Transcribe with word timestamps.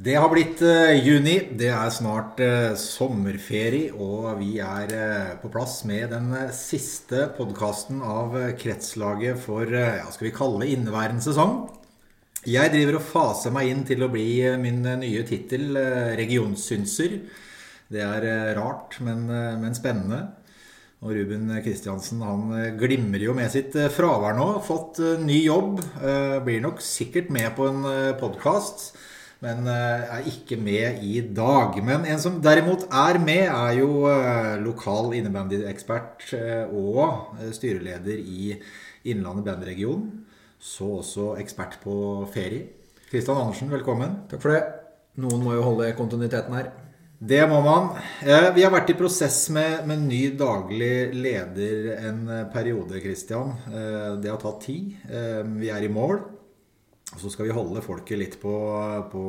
Det 0.00 0.14
har 0.16 0.30
blitt 0.32 0.62
uh, 0.64 0.94
juni. 0.96 1.34
Det 1.60 1.68
er 1.68 1.90
snart 1.92 2.38
uh, 2.40 2.72
sommerferie, 2.78 3.90
og 3.92 4.38
vi 4.38 4.54
er 4.64 4.94
uh, 4.96 5.34
på 5.42 5.50
plass 5.52 5.82
med 5.84 6.14
den 6.14 6.30
siste 6.56 7.26
podkasten 7.36 7.98
av 8.00 8.32
Kretslaget 8.56 9.42
for 9.42 9.68
ja, 9.68 10.06
skal 10.08 10.30
vi 10.30 10.32
kalle 10.38 10.70
inneværende 10.72 11.20
sesong. 11.26 11.66
Jeg 12.48 12.72
driver 12.72 12.96
og 12.96 13.04
faser 13.10 13.52
meg 13.52 13.74
inn 13.74 13.84
til 13.90 14.06
å 14.06 14.08
bli 14.08 14.24
min 14.62 14.80
nye 15.02 15.26
tittel, 15.28 15.76
regionssynser. 16.16 17.20
Det 17.92 18.00
er 18.00 18.56
rart, 18.56 18.96
men, 19.04 19.28
men, 19.60 19.76
spennende. 19.76 20.22
Og 21.04 21.12
Ruben 21.18 21.52
Kristiansen 21.60 22.24
han 22.24 22.48
glimrer 22.80 23.28
jo 23.28 23.36
med 23.36 23.52
sitt 23.52 23.76
fravær 23.92 24.40
nå. 24.40 24.48
Fått 24.64 25.04
ny 25.20 25.42
jobb. 25.44 25.84
Blir 26.48 26.64
nok 26.64 26.80
sikkert 26.80 27.28
med 27.36 27.52
på 27.60 27.68
en 27.68 27.84
podkast 28.22 28.94
men 29.44 29.68
eh, 29.72 30.10
er 30.16 30.26
ikke 30.28 30.58
med 30.60 31.00
i 31.04 31.20
dag. 31.36 31.78
Men 31.84 32.04
en 32.08 32.20
som 32.20 32.40
derimot 32.44 32.86
er 32.92 33.18
med, 33.22 33.46
er 33.48 33.78
jo 33.78 34.04
eh, 34.10 34.58
lokal 34.60 35.14
innebandyekspert 35.16 36.26
eh, 36.36 36.66
og 36.68 37.40
styreleder 37.56 38.20
i 38.20 38.52
Innlandet 39.08 39.46
bandregion. 39.46 40.04
Så 40.60 40.90
også 40.98 41.30
ekspert 41.40 41.78
på 41.80 41.94
ferie. 42.34 42.66
Kristian 43.08 43.40
Andersen, 43.40 43.70
velkommen. 43.72 44.26
Takk 44.28 44.42
for 44.42 44.52
det. 44.52 44.60
Noen 45.20 45.40
må 45.42 45.56
jo 45.56 45.64
holde 45.64 45.88
kontinuiteten 45.96 46.58
her. 46.58 46.68
Det 47.20 47.40
må 47.48 47.58
man. 47.64 47.88
Vi 48.22 48.62
har 48.64 48.72
vært 48.72 48.92
i 48.92 48.96
prosess 48.96 49.42
med, 49.52 49.82
med 49.88 50.04
ny 50.06 50.20
daglig 50.40 51.10
leder 51.16 51.90
en 52.08 52.20
periode, 52.52 53.00
Kristian. 53.02 53.56
Det 54.20 54.30
har 54.30 54.38
tatt 54.40 54.62
tid. 54.64 54.94
Vi 55.60 55.68
er 55.68 55.84
i 55.84 55.90
mål. 55.92 56.22
Og 57.10 57.18
så 57.18 57.30
skal 57.32 57.48
vi 57.48 57.54
holde 57.54 57.82
folket 57.82 58.20
litt 58.20 58.36
på, 58.42 58.54
på 59.10 59.24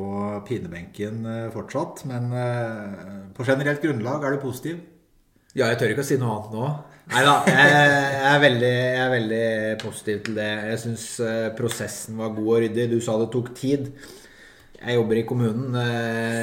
pinebenken 0.46 1.26
eh, 1.26 1.50
fortsatt. 1.54 2.04
Men 2.10 2.30
eh, 2.30 3.12
på 3.34 3.46
generelt 3.46 3.82
grunnlag 3.82 4.22
er 4.22 4.36
du 4.36 4.42
positiv? 4.44 4.80
Ja, 5.52 5.66
jeg 5.66 5.80
tør 5.80 5.92
ikke 5.92 6.04
å 6.04 6.08
si 6.08 6.18
noe 6.20 6.36
annet 6.36 6.54
nå. 6.54 6.70
Nei 7.12 7.24
da. 7.26 7.34
Jeg, 7.50 7.72
jeg, 7.74 7.90
jeg, 8.14 8.30
er 9.02 9.12
veldig, 9.16 9.46
positiv 9.82 10.24
til 10.28 10.38
det. 10.38 10.50
Jeg 10.70 10.82
syns 10.84 11.06
eh, 11.26 11.48
prosessen 11.58 12.22
var 12.22 12.34
god 12.38 12.50
og 12.54 12.64
ryddig. 12.66 12.88
Du 12.94 12.98
sa 13.02 13.18
det 13.18 13.30
tok 13.34 13.50
tid. 13.58 13.90
Jeg 14.82 14.98
jobber 14.98 15.18
i 15.18 15.26
kommunen. 15.26 15.76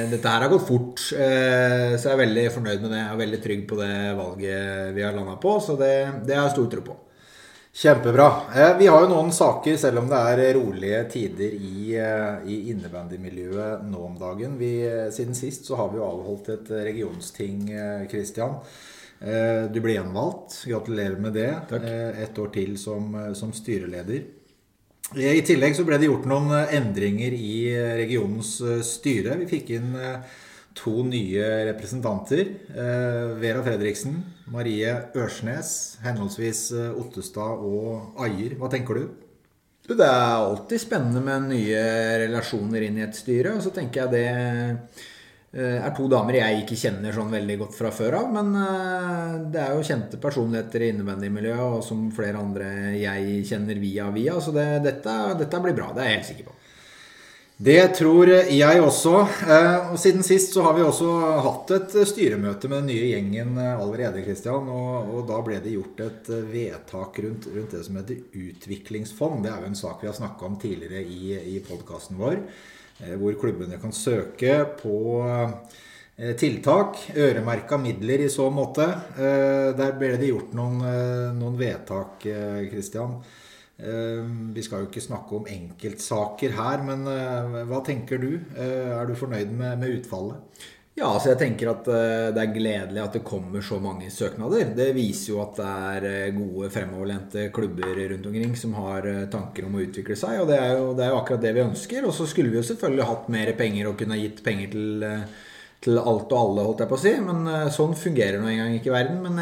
Dette 0.08 0.30
her 0.32 0.44
har 0.46 0.48
gått 0.48 0.64
fort. 0.64 1.00
Så 1.02 1.18
jeg 1.18 2.12
er 2.14 2.20
veldig 2.22 2.44
fornøyd 2.54 2.80
med 2.80 2.94
det. 2.94 3.00
Jeg 3.02 3.12
er 3.12 3.20
veldig 3.20 3.40
trygg 3.44 3.66
på 3.68 3.76
det 3.76 3.96
valget 4.16 4.94
vi 4.96 5.04
har 5.04 5.12
landa 5.12 5.34
på. 5.42 5.58
Så 5.60 5.76
det, 5.76 5.92
det 6.24 6.38
har 6.38 6.46
jeg 6.46 6.54
stor 6.54 6.70
tro 6.72 6.84
på. 6.86 6.96
Kjempebra. 7.72 8.42
Eh, 8.56 8.78
vi 8.78 8.86
har 8.86 9.04
jo 9.04 9.08
noen 9.12 9.30
saker, 9.32 9.76
selv 9.78 10.00
om 10.02 10.08
det 10.10 10.18
er 10.18 10.56
rolige 10.56 11.04
tider 11.12 11.52
i, 11.54 11.94
eh, 11.94 12.40
i 12.50 12.56
innebandymiljøet 12.72 13.84
nå 13.86 14.00
om 14.08 14.16
dagen. 14.18 14.56
Vi, 14.58 14.82
eh, 14.82 15.10
siden 15.10 15.34
sist 15.34 15.66
så 15.66 15.76
har 15.76 15.90
vi 15.90 15.98
jo 15.98 16.08
avholdt 16.08 16.48
et 16.48 16.68
regionsting, 16.68 17.68
Kristian. 18.10 18.58
Du 19.20 19.80
ble 19.80 19.98
gjenvalgt. 19.98 20.64
Gratulerer 20.66 21.20
med 21.20 21.34
det. 21.34 21.68
Takk. 21.68 21.82
Et 21.84 22.38
år 22.38 22.52
til 22.52 22.78
som, 22.78 23.34
som, 23.34 23.52
styreleder. 23.52 24.24
I 25.14 25.42
tillegg 25.42 25.76
så 25.76 25.84
ble 25.84 25.98
det 25.98 26.08
gjort 26.08 26.24
noen 26.24 26.48
endringer 26.72 27.30
i 27.30 27.68
regionens 28.00 28.62
styre. 28.82 29.36
Vi 29.36 29.44
fikk 29.44 29.70
inn 29.76 29.92
to 30.74 31.02
nye 31.04 31.66
representanter. 31.68 32.48
Vera 32.72 33.62
Fredriksen, 33.62 34.24
Marie 34.50 34.90
Ørsnes, 35.18 35.98
henholdsvis 36.04 36.64
eh, 36.74 36.98
Ottestad 36.98 37.62
og 37.62 38.18
Ajer. 38.24 38.56
Hva 38.58 38.70
tenker 38.72 38.98
du? 38.98 39.06
Det 39.90 40.06
er 40.06 40.34
alltid 40.36 40.82
spennende 40.82 41.22
med 41.24 41.48
nye 41.50 41.80
relasjoner 42.26 42.86
inn 42.86 42.98
i 43.00 43.06
et 43.06 43.16
styre. 43.16 43.56
Og 43.56 43.64
så 43.64 43.72
tenker 43.74 44.04
jeg 44.04 44.12
det 44.14 44.24
eh, 44.30 45.78
er 45.78 45.94
to 45.96 46.06
damer 46.10 46.40
jeg 46.40 46.64
ikke 46.64 46.78
kjenner 46.78 47.14
sånn 47.14 47.30
veldig 47.34 47.58
godt 47.62 47.78
fra 47.78 47.90
før 47.94 48.20
av. 48.20 48.30
Men 48.38 48.52
det 49.54 49.62
er 49.62 49.74
jo 49.74 49.86
kjente 49.86 50.20
personligheter 50.22 50.86
i 50.86 50.92
innebandymiljøet, 50.94 51.66
og 51.78 51.86
som 51.86 52.08
flere 52.14 52.42
andre 52.42 52.70
jeg 52.98 53.44
kjenner 53.50 53.82
via 53.82 54.10
via. 54.14 54.38
Så 54.42 54.54
det, 54.54 54.66
dette, 54.86 55.18
dette 55.42 55.62
blir 55.62 55.78
bra. 55.78 55.92
Det 55.94 56.04
er 56.04 56.12
jeg 56.12 56.20
helt 56.20 56.32
sikker 56.32 56.50
på. 56.50 56.59
Det 57.60 57.88
tror 57.92 58.30
jeg 58.32 58.80
også. 58.80 59.10
Eh, 59.44 59.90
og 59.92 59.98
siden 60.00 60.24
sist 60.24 60.54
så 60.54 60.62
har 60.64 60.78
vi 60.78 60.84
også 60.84 61.08
hatt 61.44 61.72
et 61.76 61.96
styremøte 62.08 62.70
med 62.70 62.78
den 62.80 62.86
nye 62.88 63.10
gjengen 63.10 63.58
eh, 63.60 63.74
allerede, 63.74 64.22
Kristian. 64.24 64.70
Og, 64.72 65.10
og, 65.10 65.26
da 65.28 65.40
ble 65.44 65.58
det 65.60 65.74
gjort 65.74 66.00
et 66.06 66.30
eh, 66.32 66.46
vedtak 66.48 67.18
rundt, 67.20 67.50
rundt, 67.52 67.74
det 67.76 67.82
som 67.84 67.98
heter 68.00 68.22
utviklingsfond. 68.46 69.44
Det 69.44 69.52
er 69.52 69.60
jo 69.60 69.68
en 69.74 69.76
sak 69.76 70.00
vi 70.00 70.08
har 70.08 70.16
snakka 70.16 70.48
om 70.48 70.56
tidligere 70.62 71.02
i, 71.04 71.34
i 71.52 71.60
podkasten 71.66 72.16
vår. 72.20 72.40
Hvor 73.20 73.36
klubbene 73.40 73.78
kan 73.80 73.92
søke 73.96 74.56
på 74.80 74.96
tiltak. 76.36 76.98
Øremerka 77.16 77.78
midler 77.80 78.24
i 78.24 78.32
så 78.32 78.50
måte. 78.52 78.84
Der 79.16 79.94
ble 79.96 80.10
det 80.20 80.28
gjort 80.28 80.52
noen, 80.52 80.82
noen 81.38 81.56
vedtak, 81.56 82.20
Kristian. 82.68 83.16
Eh, 83.80 84.24
vi 84.54 84.62
skal 84.64 84.84
jo 84.84 84.90
ikke 84.90 85.02
snakke 85.02 85.38
om 85.38 85.48
enkeltsaker 85.48 86.52
her, 86.58 86.84
men 86.84 87.06
eh, 87.08 87.62
hva 87.70 87.80
tenker 87.86 88.20
du? 88.20 88.34
Eh, 88.56 88.92
er 88.92 89.08
du 89.08 89.16
fornøyd 89.16 89.54
med, 89.56 89.80
med 89.80 90.00
utfallet? 90.00 90.68
Ja, 90.98 91.06
altså 91.06 91.30
jeg 91.30 91.38
tenker 91.40 91.70
at 91.70 91.86
det 91.86 92.40
er 92.42 92.50
gledelig 92.52 93.00
at 93.00 93.14
det 93.14 93.22
kommer 93.24 93.62
så 93.64 93.78
mange 93.80 94.10
søknader. 94.12 94.72
Det 94.76 94.88
viser 94.92 95.30
jo 95.30 95.38
at 95.40 95.54
det 95.56 95.68
er 96.10 96.34
gode, 96.34 96.68
fremoverlente 96.74 97.46
klubber 97.56 97.94
rundt 98.10 98.26
omkring 98.28 98.52
som 98.58 98.74
har 98.76 99.06
tanker 99.32 99.64
om 99.64 99.78
å 99.78 99.84
utvikle 99.86 100.18
seg. 100.18 100.42
Og 100.42 100.50
det 100.50 100.58
er 100.60 100.74
jo, 100.74 100.90
det 100.98 101.06
er 101.06 101.14
jo 101.14 101.20
akkurat 101.22 101.46
det 101.46 101.54
vi 101.56 101.62
ønsker. 101.62 102.04
Og 102.04 102.12
så 102.18 102.26
skulle 102.28 102.52
vi 102.52 102.58
jo 102.58 102.66
selvfølgelig 102.66 103.06
hatt 103.08 103.30
mer 103.32 103.54
penger 103.56 103.88
og 103.88 103.96
kunne 104.02 104.18
gitt 104.20 104.42
penger 104.44 104.74
til, 104.74 105.06
til 105.86 106.02
alt 106.02 106.34
og 106.34 106.42
alle, 106.42 106.66
holdt 106.68 106.84
jeg 106.84 106.92
på 106.92 106.98
å 106.98 107.02
si. 107.06 107.14
Men 107.30 107.48
sånn 107.78 107.96
fungerer 107.96 108.42
nå 108.42 108.50
engang 108.50 108.76
ikke 108.76 108.90
i 108.90 108.96
verden. 108.98 109.24
Men 109.24 109.40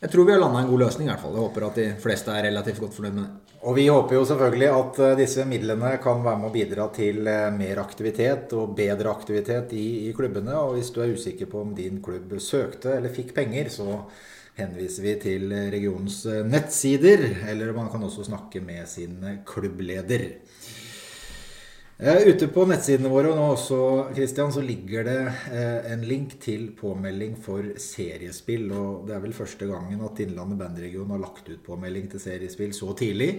jeg 0.00 0.14
tror 0.14 0.30
vi 0.30 0.38
har 0.38 0.40
landa 0.40 0.62
en 0.62 0.70
god 0.70 0.86
løsning, 0.86 1.10
i 1.10 1.12
hvert 1.12 1.26
fall. 1.26 1.36
Jeg 1.36 1.48
håper 1.50 1.68
at 1.68 1.82
de 1.82 1.90
fleste 2.06 2.32
er 2.32 2.46
relativt 2.48 2.80
godt 2.86 2.96
fornøyd 2.96 3.18
med 3.18 3.26
det. 3.26 3.49
Og 3.60 3.76
vi 3.76 3.90
håper 3.92 4.16
jo 4.16 4.22
selvfølgelig 4.24 4.68
at 4.72 4.98
eh, 5.04 5.18
disse 5.18 5.44
midlene 5.48 5.92
kan 6.00 6.22
være 6.24 6.40
med 6.40 6.48
å 6.48 6.54
bidra 6.54 6.86
til 6.96 7.26
eh, 7.28 7.50
mer 7.52 7.82
aktivitet 7.82 8.54
og 8.56 8.72
bedre 8.78 9.12
aktivitet 9.12 9.74
i, 9.76 9.86
i, 10.06 10.14
klubbene. 10.16 10.54
Og 10.56 10.78
hvis 10.78 10.88
du 10.94 11.02
er 11.04 11.12
usikker 11.12 11.50
på 11.50 11.60
om 11.66 11.74
din 11.76 11.98
klubb 12.04 12.32
søkte 12.40 12.94
eller 12.96 13.12
fikk 13.12 13.34
penger, 13.36 13.68
så 13.74 13.98
henviser 14.56 15.04
vi 15.04 15.14
til 15.20 15.52
regionens 15.74 16.22
eh, 16.24 16.40
nettsider. 16.48 17.26
Eller 17.52 17.76
man 17.76 17.92
kan 17.92 18.06
også 18.08 18.30
snakke 18.30 18.64
med 18.64 18.88
sin 18.88 19.20
klubbleder. 19.44 20.24
Ute 22.00 22.46
på 22.48 22.62
nettsidene 22.64 23.10
våre 23.12 23.28
og 23.28 23.36
nå 23.36 23.46
også, 23.52 23.78
Christian, 24.16 24.52
så 24.54 24.62
ligger 24.64 25.04
det 25.04 25.18
en 25.92 26.04
link 26.08 26.38
til 26.40 26.70
påmelding 26.72 27.34
for 27.44 27.74
seriespill. 27.76 28.70
og 28.72 29.02
Det 29.08 29.16
er 29.16 29.20
vel 29.20 29.36
første 29.36 29.68
gangen 29.68 30.00
at 30.06 30.22
Innlandet 30.24 30.62
bandregion 30.62 31.12
har 31.12 31.20
lagt 31.20 31.50
ut 31.50 31.60
påmelding 31.66 32.08
til 32.08 32.22
seriespill 32.24 32.72
så 32.72 32.94
tidlig. 32.96 33.34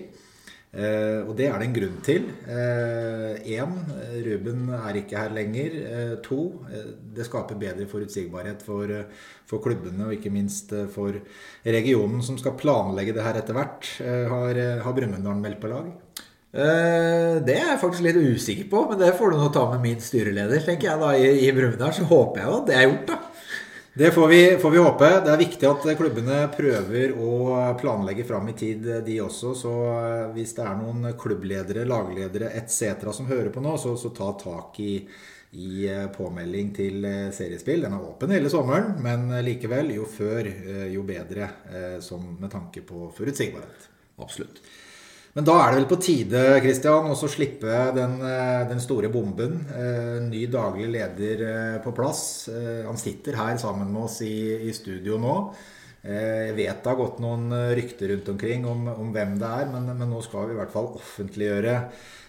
Eh, 0.72 1.20
og 1.28 1.34
det 1.36 1.50
er 1.50 1.58
det 1.60 1.66
en 1.68 1.74
grunn 1.76 1.98
til. 2.06 2.28
Én, 2.48 3.74
eh, 3.92 4.20
Ruben 4.24 4.70
er 4.72 5.00
ikke 5.02 5.20
her 5.20 5.34
lenger. 5.36 5.76
Eh, 5.76 6.16
to, 6.24 6.64
det 7.16 7.26
skaper 7.28 7.60
bedre 7.60 7.88
forutsigbarhet 7.92 8.64
for, 8.64 8.88
for, 9.46 9.60
klubbene 9.60 10.08
og 10.08 10.16
ikke 10.16 10.32
minst 10.32 10.72
for 10.94 11.18
regionen 11.66 12.24
som 12.24 12.40
skal 12.40 12.56
planlegge 12.56 13.14
det 13.14 13.24
her 13.26 13.42
etter 13.42 13.58
hvert. 13.58 13.84
har 14.00 14.82
har 14.82 14.94
Brumunddal 14.96 15.44
meldt 15.44 15.60
på 15.60 15.68
lag? 15.68 15.92
Uh, 16.52 17.40
det 17.48 17.56
er 17.56 17.70
jeg 17.70 17.80
faktisk 17.80 18.04
litt 18.04 18.18
usikker 18.20 18.66
på, 18.72 18.84
men 18.90 19.00
det 19.00 19.14
får 19.16 19.32
du 19.32 19.38
nå 19.40 19.48
ta 19.56 19.64
med 19.72 19.86
min 19.86 20.02
styreleder. 20.04 20.64
tenker 20.66 20.90
jeg 20.90 21.00
da, 21.00 21.12
I, 21.16 21.30
i 21.48 21.52
Brumunddal 21.56 21.94
så 21.96 22.08
håper 22.10 22.42
jeg 22.42 22.50
jo 22.50 22.58
at 22.58 22.66
det 22.68 22.76
er 22.76 22.88
gjort, 22.90 23.06
da. 23.14 23.20
Det 23.94 24.12
får 24.16 24.28
vi, 24.28 24.58
får 24.58 24.72
vi, 24.72 24.78
håpe. 24.78 25.08
Det 25.24 25.32
er 25.34 25.40
viktig 25.40 25.68
at 25.68 25.86
klubbene 26.00 26.36
prøver 26.56 27.12
å 27.20 27.56
planlegge 27.80 28.24
fram 28.24 28.48
i 28.48 28.54
tid, 28.56 28.86
de 29.04 29.18
også. 29.20 29.52
Så 29.60 29.72
eh, 29.92 30.30
hvis 30.32 30.54
det 30.56 30.64
er 30.64 30.78
noen 30.80 31.10
klubbledere, 31.20 31.84
lagledere 31.84 32.54
etc. 32.56 33.10
som 33.12 33.28
hører 33.28 33.52
på 33.52 33.64
nå, 33.64 33.76
så, 33.76 33.98
så 34.00 34.14
ta 34.16 34.30
tak 34.40 34.80
i, 34.80 34.94
i 35.60 35.90
eh, 35.92 36.06
påmelding 36.16 36.72
til 36.78 37.10
seriespill. 37.36 37.84
Den 37.84 37.98
er 37.98 38.08
åpen 38.14 38.32
hele 38.32 38.52
sommeren, 38.54 38.96
men 39.04 39.28
likevel, 39.44 39.92
jo 39.98 40.08
før, 40.08 40.48
jo 40.88 41.04
bedre. 41.04 41.52
Som 42.00 42.38
med 42.40 42.48
tanke 42.56 42.88
på 42.88 43.12
forutsigbarhet. 43.20 43.92
Absolutt. 44.24 44.64
Men 45.32 45.48
da 45.48 45.54
er 45.62 45.72
det 45.72 45.80
vel 45.80 45.88
på 45.88 46.00
tide 46.04 46.40
Christian, 46.64 47.08
å 47.08 47.16
slippe 47.32 47.76
den, 47.96 48.18
eh, 48.28 48.64
den, 48.68 48.82
store 48.84 49.08
bomben. 49.12 49.62
Eh, 49.72 50.18
ny 50.26 50.44
daglig 50.52 50.90
leder 50.92 51.44
eh, 51.48 51.78
på 51.84 51.94
plass. 51.96 52.50
Han 52.52 53.00
sitter 53.00 53.40
her 53.40 53.56
sammen 53.62 53.94
med 53.94 54.10
oss 54.10 54.20
i, 54.28 54.68
i 54.68 54.74
studio 54.76 55.20
nå. 55.22 55.36
Jeg 56.02 56.56
vet 56.58 56.80
det 56.82 56.90
har 56.90 56.98
gått 56.98 57.20
noen 57.22 57.52
rykter 57.78 58.10
rundt 58.10 58.32
omkring 58.34 58.64
om, 58.66 58.88
om 58.90 59.12
hvem 59.14 59.36
det 59.38 59.52
er, 59.62 59.68
men, 59.70 59.86
men, 59.92 60.10
nå 60.10 60.24
skal 60.26 60.50
vi 60.50 60.56
i 60.56 60.58
hvert 60.58 60.74
fall 60.74 60.90
offentliggjøre 60.98 61.76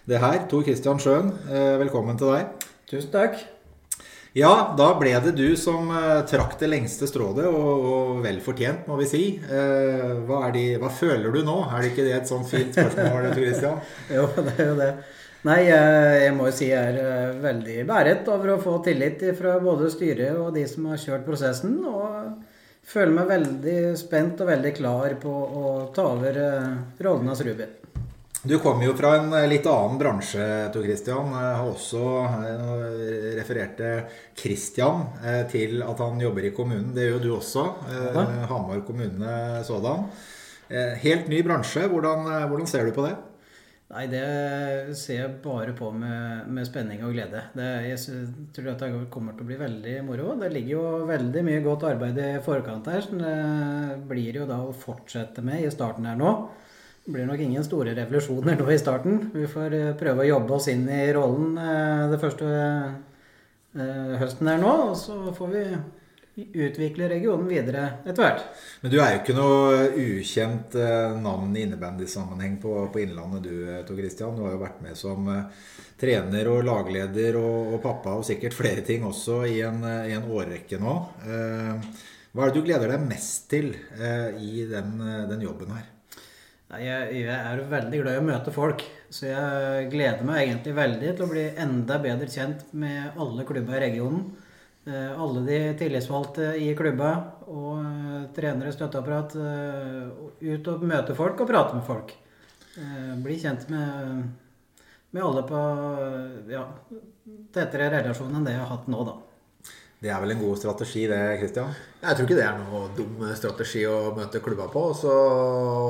det 0.05 0.21
her. 0.21 0.43
Tor 0.51 0.61
Christian 0.67 1.01
Sjøen, 1.01 1.33
velkommen 1.81 2.21
til 2.21 2.35
deg. 2.35 2.69
Tusen 2.85 3.09
takk. 3.15 3.41
Ja, 4.33 4.73
da 4.73 4.87
ble 4.97 5.11
det 5.21 5.35
du 5.37 5.51
som 5.59 5.91
uh, 5.93 6.23
trakk 6.25 6.55
det 6.57 6.71
lengste 6.71 7.05
strået, 7.05 7.43
og, 7.45 7.83
og, 7.85 8.13
vel 8.23 8.39
fortjent, 8.41 8.87
må 8.89 8.97
vi 8.97 9.05
si. 9.05 9.25
Uh, 9.45 10.23
hva, 10.25 10.47
de, 10.55 10.71
hva, 10.81 10.89
føler 10.89 11.29
du 11.29 11.43
nå? 11.45 11.59
Er 11.69 11.83
det 11.83 11.91
ikke 11.91 12.05
det 12.07 12.15
et 12.17 12.31
sånn 12.31 12.47
fint 12.49 12.73
spørsmål, 12.73 13.29
Christian? 13.37 13.77
jo, 14.09 14.25
det 14.39 14.55
er 14.55 14.71
jo 14.71 14.79
det. 14.79 14.89
Nei, 15.43 15.59
jeg 15.67 16.33
må 16.37 16.47
jo 16.47 16.55
si 16.55 16.69
jeg 16.69 16.95
er 16.95 17.37
veldig 17.43 17.81
beæret 17.85 18.29
over 18.31 18.53
å 18.53 18.61
få 18.63 18.77
tillit 18.85 19.21
fra 19.35 19.57
både 19.61 19.91
styret 19.91 20.39
og 20.39 20.53
de 20.55 20.63
som 20.71 20.87
har 20.87 21.01
kjørt 21.03 21.27
prosessen. 21.27 21.75
Og 21.83 22.87
føler 22.87 23.11
meg 23.17 23.29
veldig 23.35 23.77
spent 23.99 24.39
og 24.39 24.49
veldig 24.49 24.73
klar 24.79 25.17
på 25.19 25.33
å 25.59 25.73
ta 25.93 26.07
over 26.15 26.39
rollen 27.03 27.35
av 27.35 27.43
Ruben. 27.43 27.75
Du 28.43 28.57
kommer 28.59 28.83
jo 28.83 28.91
fra 28.91 29.13
en 29.21 29.29
litt 29.47 29.63
annen 29.71 29.95
bransje, 29.95 30.45
Tor 30.73 30.83
Christian. 30.83 31.29
Jeg 31.31 31.51
har 31.55 31.63
også 31.63 32.01
refererte 33.37 33.91
Christian 34.35 35.05
til 35.47 35.79
at 35.79 36.01
han 36.03 36.19
jobber 36.19 36.49
i 36.49 36.51
kommunen. 36.51 36.89
Det 36.91 37.05
gjør 37.05 37.21
du 37.23 37.29
også. 37.37 37.63
Ja. 37.87 38.25
Hamar 38.49 38.81
kommune 38.83 39.61
sådan. 39.63 40.09
Helt 41.05 41.29
ny 41.31 41.39
bransje. 41.47 41.85
Hvordan, 41.87 42.27
hvordan 42.51 42.67
ser 42.67 42.83
du 42.83 42.91
på 42.97 43.05
det? 43.07 43.13
Nei, 43.93 44.03
det 44.11 44.97
ser 44.99 45.21
jeg 45.21 45.37
bare 45.45 45.71
på 45.77 45.93
med, 45.95 46.49
med 46.51 46.67
spenning 46.67 47.05
og 47.07 47.13
glede. 47.15 47.45
Det, 47.55 47.69
jeg 47.87 48.25
tror 48.57 48.73
at 48.73 48.83
det 48.83 48.91
kommer 49.13 49.37
til 49.37 49.45
å 49.45 49.51
bli 49.53 49.59
veldig 49.61 49.95
moro. 50.03 50.33
Det 50.41 50.51
ligger 50.51 50.73
jo 50.75 50.83
veldig 51.07 51.45
mye 51.47 51.63
godt 51.63 51.87
arbeid 51.93 52.19
i 52.19 52.29
forkant 52.43 52.91
her, 52.91 53.07
som 53.07 53.23
det 53.23 54.03
blir 54.11 54.41
jo 54.41 54.49
da 54.51 54.59
å 54.65 54.75
fortsette 54.75 55.45
med 55.45 55.63
i 55.63 55.71
starten 55.71 56.11
her 56.11 56.19
nå. 56.19 56.33
Det 57.05 57.11
blir 57.11 57.25
nok 57.27 57.39
ingen 57.43 57.63
store 57.65 57.91
revolusjoner 57.97 58.55
nå 58.55 58.69
i 58.71 58.77
starten. 58.79 59.17
Vi 59.33 59.47
får 59.51 59.73
eh, 59.75 59.89
prøve 59.99 60.23
å 60.23 60.27
jobbe 60.29 60.53
oss 60.55 60.69
inn 60.71 60.85
i 60.87 61.09
rollen 61.11 61.57
eh, 61.59 62.03
det 62.13 62.19
første 62.21 62.47
eh, 62.47 64.13
høsten 64.21 64.47
her 64.47 64.61
nå, 64.61 64.71
og 64.85 64.93
så 64.95 65.17
får 65.35 65.49
vi 65.51 65.63
utvikle 66.63 67.09
regionen 67.11 67.49
videre 67.51 67.81
etter 68.07 68.23
hvert. 68.23 68.45
Men 68.81 68.93
du 68.93 68.95
er 69.03 69.11
jo 69.11 69.19
ikke 69.19 69.35
noe 69.35 69.81
ukjent 69.99 70.77
navn 71.21 71.51
i 71.53 71.65
innebandysammenheng 71.67 72.55
på, 72.63 72.71
på 72.89 73.03
Innlandet 73.03 73.43
du, 73.45 73.53
Tor 73.85 73.99
Christian. 73.99 74.39
Du 74.39 74.47
har 74.47 74.55
jo 74.55 74.63
vært 74.63 74.79
med 74.81 74.97
som 74.97 75.27
trener 75.99 76.49
og 76.49 76.63
lagleder 76.65 77.37
og, 77.37 77.75
og, 77.75 77.79
pappa 77.83 78.15
og 78.17 78.25
sikkert 78.25 78.57
flere 78.57 78.81
ting 78.87 79.05
også 79.05 79.43
i 79.51 79.59
en, 79.67 79.83
i 80.07 80.15
en 80.15 80.25
årrekke 80.25 80.81
nå. 80.81 80.95
Hva 82.33 82.47
er 82.47 82.49
det 82.49 82.57
du 82.57 82.65
gleder 82.65 82.95
deg 82.95 83.05
mest 83.11 83.51
til 83.53 83.75
i 84.41 84.65
den, 84.71 84.95
den 85.29 85.45
jobben 85.45 85.75
her? 85.75 85.92
Jeg, 86.81 87.09
jeg, 87.19 87.33
er 87.33 87.59
veldig 87.69 87.99
glad 88.01 88.15
i 88.15 88.21
å 88.21 88.25
møte 88.25 88.53
folk, 88.53 88.81
så 89.13 89.27
jeg 89.29 89.89
gleder 89.91 90.25
meg 90.25 90.47
egentlig 90.47 90.73
veldig 90.77 91.11
til 91.11 91.25
å 91.25 91.29
bli 91.29 91.43
enda 91.61 91.99
bedre 92.01 92.29
kjent 92.31 92.65
med 92.73 93.19
alle 93.21 93.45
klubber 93.45 93.77
i 93.77 93.83
regionen. 93.85 94.23
Eh, 94.85 95.21
alle 95.21 95.41
de 95.47 95.57
tillitsvalgte 95.79 96.49
i 96.59 96.73
klubba 96.75 97.13
og 97.47 97.77
eh, 97.79 98.23
trenere, 98.35 98.73
støtteapparat, 98.75 99.35
eh, 99.39 100.49
ut 100.49 100.71
og 100.73 100.83
møte 100.89 101.15
folk 101.15 101.39
og 101.39 101.47
prate 101.47 101.77
med 101.77 101.85
folk. 101.87 102.11
Bli 103.23 103.35
kjent 103.37 103.67
med, 103.69 104.23
med 105.13 105.23
alle 105.23 105.43
på 105.45 105.59
ja, 106.49 106.63
tettere 107.53 107.91
relasjon 107.93 108.33
enn 108.33 108.47
det 108.47 108.55
jeg 108.55 108.63
har 108.63 108.71
hatt 108.71 108.89
nå, 108.89 109.03
da. 109.05 109.13
Det 110.03 110.11
er 110.11 110.19
vel 110.19 110.33
en 110.33 110.41
god 110.41 110.57
strategi 110.59 111.05
det, 111.07 111.17
Christian? 111.39 111.69
Jeg 112.01 112.17
tror 112.17 112.25
ikke 112.27 112.35
det 112.35 112.43
er 112.43 112.57
noe 112.59 112.89
dum 112.97 113.21
strategi 113.39 113.85
å 113.87 114.11
møte 114.17 114.41
klubba 114.43 114.65
på. 114.73 114.81
Så 114.99 115.13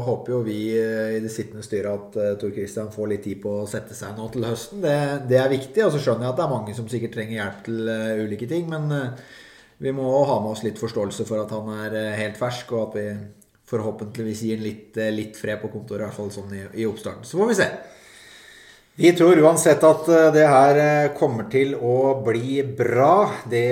håper 0.06 0.36
jo 0.36 0.42
vi 0.46 0.58
i 0.78 1.22
det 1.24 1.32
sittende 1.34 1.66
styret 1.66 1.90
at 1.90 2.20
uh, 2.22 2.28
Tor 2.38 2.52
Christian 2.54 2.92
får 2.94 3.10
litt 3.10 3.24
tid 3.26 3.42
på 3.42 3.56
å 3.64 3.70
sette 3.70 3.98
seg 3.98 4.14
nå 4.20 4.28
til 4.36 4.46
høsten. 4.46 4.84
Det, 4.86 4.94
det, 5.32 5.40
er 5.42 5.50
viktig. 5.56 5.82
Og 5.88 5.96
så 5.96 6.04
skjønner 6.04 6.28
jeg 6.28 6.36
at 6.36 6.42
det 6.44 6.46
er 6.46 6.54
mange 6.54 6.76
som 6.78 6.92
sikkert 6.92 7.16
trenger 7.18 7.40
hjelp 7.40 7.64
til 7.66 7.90
uh, 7.90 8.22
ulike 8.22 8.52
ting. 8.54 8.70
Men 8.70 8.94
vi 9.82 9.96
må 9.98 10.06
ha 10.30 10.38
med 10.44 10.52
oss 10.52 10.62
litt 10.68 10.78
forståelse 10.78 11.26
for 11.26 11.42
at 11.42 11.58
han 11.58 11.74
er 11.80 11.98
helt 12.20 12.38
fersk, 12.38 12.70
og 12.78 12.92
at 12.92 13.00
vi 13.00 13.08
forhåpentligvis 13.74 14.46
gir 14.46 14.62
litt, 14.62 15.02
litt 15.18 15.42
fred 15.42 15.58
på 15.64 15.74
kontoret, 15.74 16.06
i 16.06 16.12
hvert 16.12 16.20
fall 16.20 16.30
sånn 16.36 16.54
i, 16.54 16.62
i 16.84 16.86
oppstarten. 16.86 17.26
Så 17.26 17.42
får 17.42 17.50
vi 17.50 17.58
se. 17.64 17.72
Vi 18.96 19.10
tror 19.18 19.40
uansett 19.42 19.82
at 19.82 20.08
eh, 20.14 20.28
det 20.36 20.44
her 20.46 20.78
eh, 20.78 21.12
kommer 21.18 21.48
til 21.50 21.72
å 21.74 22.22
bli 22.22 22.60
bra. 22.78 23.42
Det, 23.50 23.64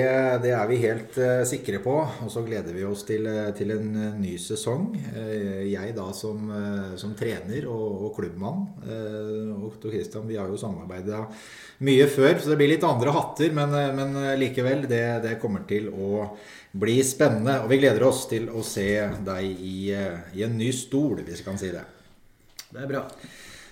det 0.42 0.50
er 0.50 0.64
vi 0.66 0.78
helt 0.82 1.14
uh, 1.14 1.44
sikre 1.46 1.78
på. 1.84 1.92
Og 2.26 2.32
så 2.32 2.40
gleder 2.42 2.74
vi 2.74 2.82
oss 2.82 3.04
til, 3.06 3.28
til 3.54 3.70
en 3.70 3.92
ny 4.18 4.32
sesong. 4.42 4.88
Jeg 5.62 5.92
da 5.94 6.08
som, 6.16 6.50
som 6.98 7.12
trener 7.14 7.68
og, 7.70 8.08
og 8.08 8.16
klubbmann. 8.16 8.64
og 9.54 9.76
Tor 9.78 9.94
Christian, 9.94 10.26
vi 10.26 10.40
har 10.40 10.50
jo 10.50 10.58
samarbeida 10.58 11.22
mye 11.86 12.08
før, 12.10 12.40
så 12.42 12.50
det 12.50 12.58
blir 12.58 12.72
litt 12.72 12.88
andre 12.88 13.14
hatter. 13.14 13.54
Men, 13.54 13.78
men 13.94 14.18
likevel, 14.42 14.88
det, 14.90 15.04
det, 15.22 15.36
kommer 15.42 15.62
til 15.70 15.86
å 15.94 16.24
bli 16.74 16.98
spennende. 17.06 17.60
Og 17.62 17.70
vi 17.70 17.78
gleder 17.84 18.08
oss 18.08 18.24
til 18.32 18.50
å 18.50 18.66
se 18.66 18.90
deg 19.22 19.46
i, 19.54 19.94
i 20.34 20.42
en 20.42 20.58
ny 20.58 20.74
stol, 20.74 21.22
hvis 21.22 21.44
vi 21.44 21.48
kan 21.52 21.62
si 21.62 21.70
det. 21.70 21.86
Det 22.72 22.82
er 22.82 22.90
bra. 22.90 23.06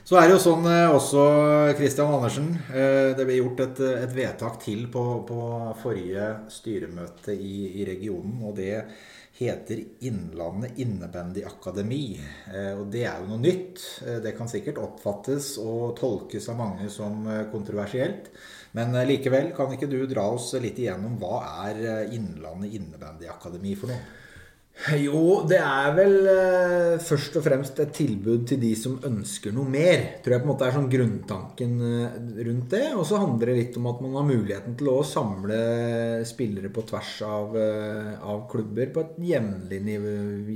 Så 0.05 0.17
er 0.17 0.27
det 0.27 0.35
jo 0.35 0.43
sånn 0.43 0.67
eh, 0.71 0.91
også, 0.91 1.23
Kristian 1.79 2.11
Andersen. 2.17 2.51
Eh, 2.73 3.13
det 3.17 3.27
ble 3.29 3.37
gjort 3.39 3.61
et, 3.67 3.81
et 4.07 4.13
vedtak 4.17 4.59
til 4.63 4.87
på, 4.93 5.05
på, 5.29 5.41
forrige 5.83 6.33
styremøte 6.51 7.35
i, 7.37 7.81
i, 7.83 7.87
regionen. 7.89 8.39
Og 8.49 8.57
det 8.57 8.87
heter 9.41 9.83
Innlandet 10.09 10.81
Innebandy 10.81 11.45
Akademi. 11.47 12.17
Eh, 12.17 12.73
og 12.79 12.89
det 12.93 13.05
er 13.11 13.21
jo 13.21 13.29
noe 13.35 13.43
nytt. 13.45 13.85
Det 14.25 14.33
kan 14.39 14.51
sikkert 14.51 14.81
oppfattes 14.83 15.53
og 15.63 15.93
tolkes 16.01 16.49
av 16.51 16.59
mange 16.59 16.89
som 16.93 17.29
kontroversielt. 17.53 18.33
Men 18.79 18.97
likevel, 19.07 19.53
kan 19.55 19.73
ikke 19.75 19.91
du 19.91 20.01
dra 20.09 20.29
oss 20.33 20.53
litt 20.63 20.79
igjennom 20.81 21.19
hva 21.21 21.43
er 21.69 22.11
Innlandet 22.17 22.79
Innebandy 22.79 23.29
Akademi 23.29 23.77
for 23.79 23.93
noe? 23.93 24.30
Jo, 24.97 25.43
det 25.45 25.59
er 25.61 25.91
vel 25.93 26.15
uh, 26.25 27.01
først 27.05 27.35
og 27.37 27.43
fremst 27.45 27.77
et 27.83 27.91
tilbud 27.93 28.47
til 28.49 28.63
de 28.63 28.71
som 28.79 28.95
ønsker 29.05 29.53
noe 29.53 29.69
mer. 29.69 30.23
Tror 30.25 30.35
jeg 30.35 30.41
på 30.41 30.49
en 30.49 30.51
måte 30.51 30.65
er 30.67 30.73
sånn 30.73 30.89
grunntanken 30.91 31.75
uh, 31.85 32.15
rundt 32.47 32.73
det. 32.73 32.87
Og 32.97 33.05
så 33.07 33.21
handler 33.21 33.53
det 33.53 33.57
litt 33.59 33.77
om 33.77 33.91
at 33.91 34.01
man 34.01 34.17
har 34.17 34.25
muligheten 34.31 34.79
til 34.81 34.89
å 34.89 35.03
samle 35.05 35.59
spillere 36.29 36.73
på 36.73 36.87
tvers 36.89 37.13
av, 37.29 37.59
uh, 37.61 38.15
av 38.25 38.47
klubber 38.51 38.89
på 38.95 39.05
et 39.05 39.21
jevnlig, 39.35 39.83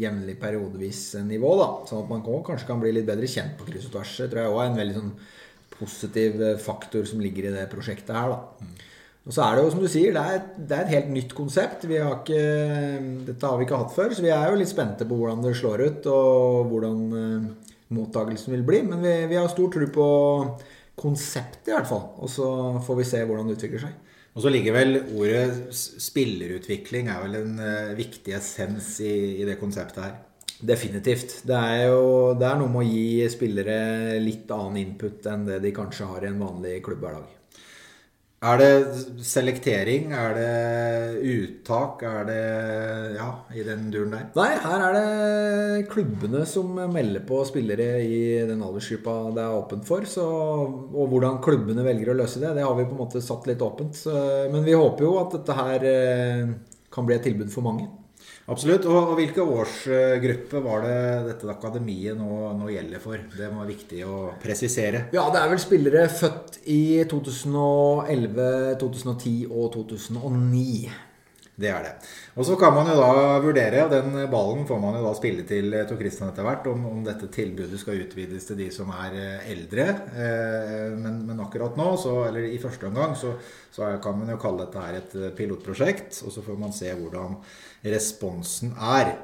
jevnlig 0.01 0.39
periodevis 0.41 1.05
nivå. 1.29 1.53
da. 1.61 1.69
Sånn 1.91 2.07
at 2.07 2.17
man 2.17 2.25
kanskje 2.25 2.71
kan 2.73 2.81
bli 2.81 2.95
litt 2.97 3.11
bedre 3.11 3.29
kjent 3.29 3.59
på 3.61 3.69
kryss 3.69 3.91
og 3.91 3.99
tvers. 3.99 4.17
Det 4.25 4.33
tror 4.33 4.47
jeg 4.47 4.57
òg 4.57 4.63
er 4.65 4.73
en 4.73 4.81
veldig 4.81 4.99
sånn 5.03 5.15
positiv 5.75 6.43
faktor 6.65 7.05
som 7.11 7.21
ligger 7.21 7.51
i 7.51 7.57
det 7.59 7.69
prosjektet 7.69 8.17
her. 8.17 8.33
da. 8.33 8.91
Og 9.25 9.33
så 9.33 9.41
er 9.41 9.57
det 9.57 9.63
jo 9.65 9.73
som 9.73 9.81
du 9.81 9.89
sier, 9.89 10.13
det 10.13 10.23
er, 10.23 10.41
det 10.69 10.77
er 10.77 10.83
et 10.85 10.95
helt 10.99 11.13
nytt 11.15 11.31
konsept. 11.37 11.87
Vi 11.89 11.97
har 11.97 12.19
ikke, 12.19 12.41
dette 13.25 13.49
har 13.49 13.57
vi 13.57 13.65
ikke 13.65 13.81
hatt 13.81 13.95
før, 13.95 14.13
så 14.13 14.25
vi 14.25 14.33
er 14.35 14.51
jo 14.51 14.59
litt 14.61 14.69
spente 14.69 15.07
på 15.09 15.17
hvordan 15.17 15.41
det 15.45 15.55
slår 15.57 15.83
ut, 15.87 16.09
og 16.13 16.73
hvordan 16.73 16.99
uh, 17.15 17.77
mottagelsen 17.97 18.53
vil 18.53 18.65
bli. 18.69 18.83
Men 18.85 19.01
vi, 19.01 19.15
vi 19.31 19.39
har 19.41 19.49
stor 19.49 19.71
tro 19.73 19.89
på 19.95 20.09
konseptet, 21.01 21.71
i 21.71 21.73
hvert 21.73 21.89
fall. 21.89 22.05
Og 22.21 22.29
så 22.31 22.49
får 22.85 22.99
vi 23.01 23.07
se 23.09 23.23
hvordan 23.25 23.49
det 23.49 23.57
utvikler 23.57 23.87
seg. 23.87 23.95
Og 24.35 24.45
så 24.45 24.51
ligger 24.51 24.75
vel 24.75 24.99
ordet 25.15 25.73
spillerutvikling 25.73 27.09
er 27.09 27.25
vel 27.25 27.39
en 27.39 27.57
uh, 27.63 27.97
viktig 27.97 28.35
essens 28.37 28.99
i, 29.01 29.15
i, 29.39 29.47
det 29.49 29.57
konseptet 29.61 30.03
her. 30.05 30.19
Definitivt. 30.61 31.39
Det 31.49 31.57
er 31.57 31.95
jo 31.95 32.35
det 32.37 32.51
er 32.51 32.61
noe 32.61 32.69
med 32.73 32.85
å 32.85 32.93
gi 32.93 33.25
spillere 33.33 34.21
litt 34.21 34.53
annen 34.53 34.83
input 34.83 35.25
enn 35.33 35.49
det 35.49 35.63
de 35.65 35.73
kanskje 35.77 36.11
har 36.13 36.27
i 36.27 36.31
en 36.33 36.45
vanlig 36.45 36.77
klubbhverdag. 36.85 37.33
Er 38.45 38.59
det 38.61 39.25
selektering? 39.25 40.11
Er 40.13 40.35
det 40.37 41.21
uttak? 41.33 42.03
Er 42.05 42.27
det 42.29 42.41
ja, 43.17 43.29
i 43.57 43.65
den 43.65 43.87
duren 43.93 44.13
der? 44.13 44.27
Nei, 44.37 44.51
her 44.61 44.85
er 44.91 44.99
det 44.99 45.87
klubbene 45.93 46.43
som 46.49 46.77
melder 46.93 47.25
på 47.25 47.41
spillere 47.49 48.03
i 48.05 48.21
den 48.45 48.61
aldersgruppa 48.67 49.17
det 49.39 49.47
er 49.47 49.57
åpent 49.57 49.89
for. 49.89 50.05
Så, 50.09 50.27
og 50.29 51.09
hvordan 51.13 51.41
klubbene 51.45 51.87
velger 51.87 52.13
å 52.13 52.19
løse 52.21 52.43
det, 52.43 52.53
det 52.59 52.67
har 52.67 52.77
vi 52.77 52.85
på 52.85 52.99
en 52.99 53.05
måte 53.07 53.25
satt 53.25 53.49
litt 53.49 53.65
åpent. 53.65 54.05
Men 54.53 54.67
vi 54.67 54.77
håper 54.77 55.09
jo 55.09 55.17
at 55.23 55.39
dette 55.39 55.61
her 55.63 55.91
eh, 55.95 56.57
kan 56.93 57.09
bli 57.09 57.17
et 57.17 57.25
tilbud 57.25 57.49
for 57.55 57.65
mange. 57.65 57.89
Absolutt. 58.51 58.85
Og, 58.91 59.13
og 59.13 59.17
hvilke 59.19 59.45
årsgruppe 59.45 60.61
var 60.65 60.85
det 60.85 60.99
dette 61.31 61.49
akademiet 61.53 62.19
nå, 62.19 62.53
nå, 62.59 62.69
gjelder 62.75 63.01
for? 63.03 63.23
Det 63.39 63.49
var 63.49 63.71
viktig 63.71 64.03
å 64.05 64.19
presisere. 64.43 65.07
Ja, 65.17 65.25
det 65.33 65.41
er 65.41 65.51
vel 65.55 65.63
spillere 65.63 66.05
født 66.13 66.61
i 66.69 67.01
2011, 67.09 68.77
2010 68.83 69.35
og 69.49 69.73
2009. 69.79 70.93
Det 71.55 71.69
er 71.71 71.85
det. 71.87 71.93
Og 72.35 72.47
så 72.49 72.57
kan 72.59 72.73
man 72.75 72.89
jo 72.91 72.97
da 72.99 73.37
vurdere, 73.43 73.85
og 73.85 73.93
den 73.93 74.17
ballen 74.31 74.65
får 74.67 74.81
man 74.83 74.97
jo 74.99 75.05
da 75.05 75.13
spille 75.15 75.45
til 75.47 75.71
Tor 75.87 76.01
Christian 76.01 76.33
etter 76.33 76.47
hvert, 76.47 76.67
om, 76.67 76.89
om, 76.91 77.05
dette 77.07 77.29
tilbudet 77.35 77.79
skal 77.79 78.01
utvides 78.03 78.49
til 78.49 78.59
de 78.59 78.67
som 78.75 78.91
er 78.91 79.15
eh, 79.21 79.53
eldre. 79.53 79.87
Eh, 80.11 80.97
men, 80.99 81.21
men, 81.29 81.45
akkurat 81.45 81.79
nå, 81.79 81.93
så, 82.03 82.17
eller 82.27 82.49
i 82.49 82.59
første 82.63 82.91
omgang, 82.91 83.15
så, 83.19 83.37
så, 83.71 83.93
kan 84.03 84.19
man 84.19 84.35
jo 84.35 84.41
kalle 84.43 84.67
dette 84.67 84.83
her 84.83 84.99
et 84.99 85.15
pilotprosjekt. 85.39 86.25
Og 86.27 86.35
så 86.35 86.43
får 86.43 86.59
man 86.59 86.75
se 86.75 86.91
hvordan 86.91 87.39
responsen 87.87 88.75
er. 88.75 89.15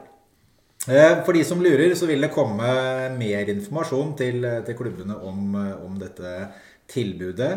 Eh, 0.88 1.20
for 1.26 1.36
de 1.36 1.44
som 1.44 1.60
lurer, 1.60 1.94
så 1.98 2.08
vil 2.08 2.24
det 2.24 2.32
komme 2.32 2.70
mer 3.18 3.52
informasjon 3.52 4.14
til, 4.16 4.46
til 4.66 4.78
klubbene 4.78 5.18
om, 5.28 5.56
om 5.84 5.98
dette 6.00 6.36
tilbudet. 6.90 7.50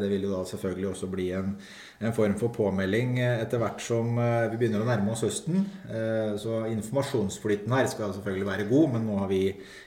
Det 0.00 0.08
vil 0.10 0.24
jo 0.26 0.32
da 0.32 0.40
selvfølgelig 0.48 0.88
også 0.90 1.10
bli 1.12 1.28
en 1.36 1.52
en 1.98 2.12
form 2.12 2.34
for 2.38 2.52
påmelding 2.52 3.16
eh, 3.22 3.38
etter 3.44 3.60
hvert 3.60 3.80
som 3.80 4.18
eh, 4.20 4.48
vi 4.52 4.60
begynner 4.60 4.84
å 4.84 4.88
nærme 4.88 5.14
oss 5.14 5.24
høsten. 5.24 5.62
Eh, 5.88 6.34
så 6.40 6.64
informasjonsflyten 6.68 7.72
her 7.72 7.88
skal 7.92 8.12
selvfølgelig 8.16 8.50
være 8.50 8.68
god, 8.68 8.90
men 8.96 9.08
nå 9.08 9.16
har 9.22 9.30
vi 9.32 9.40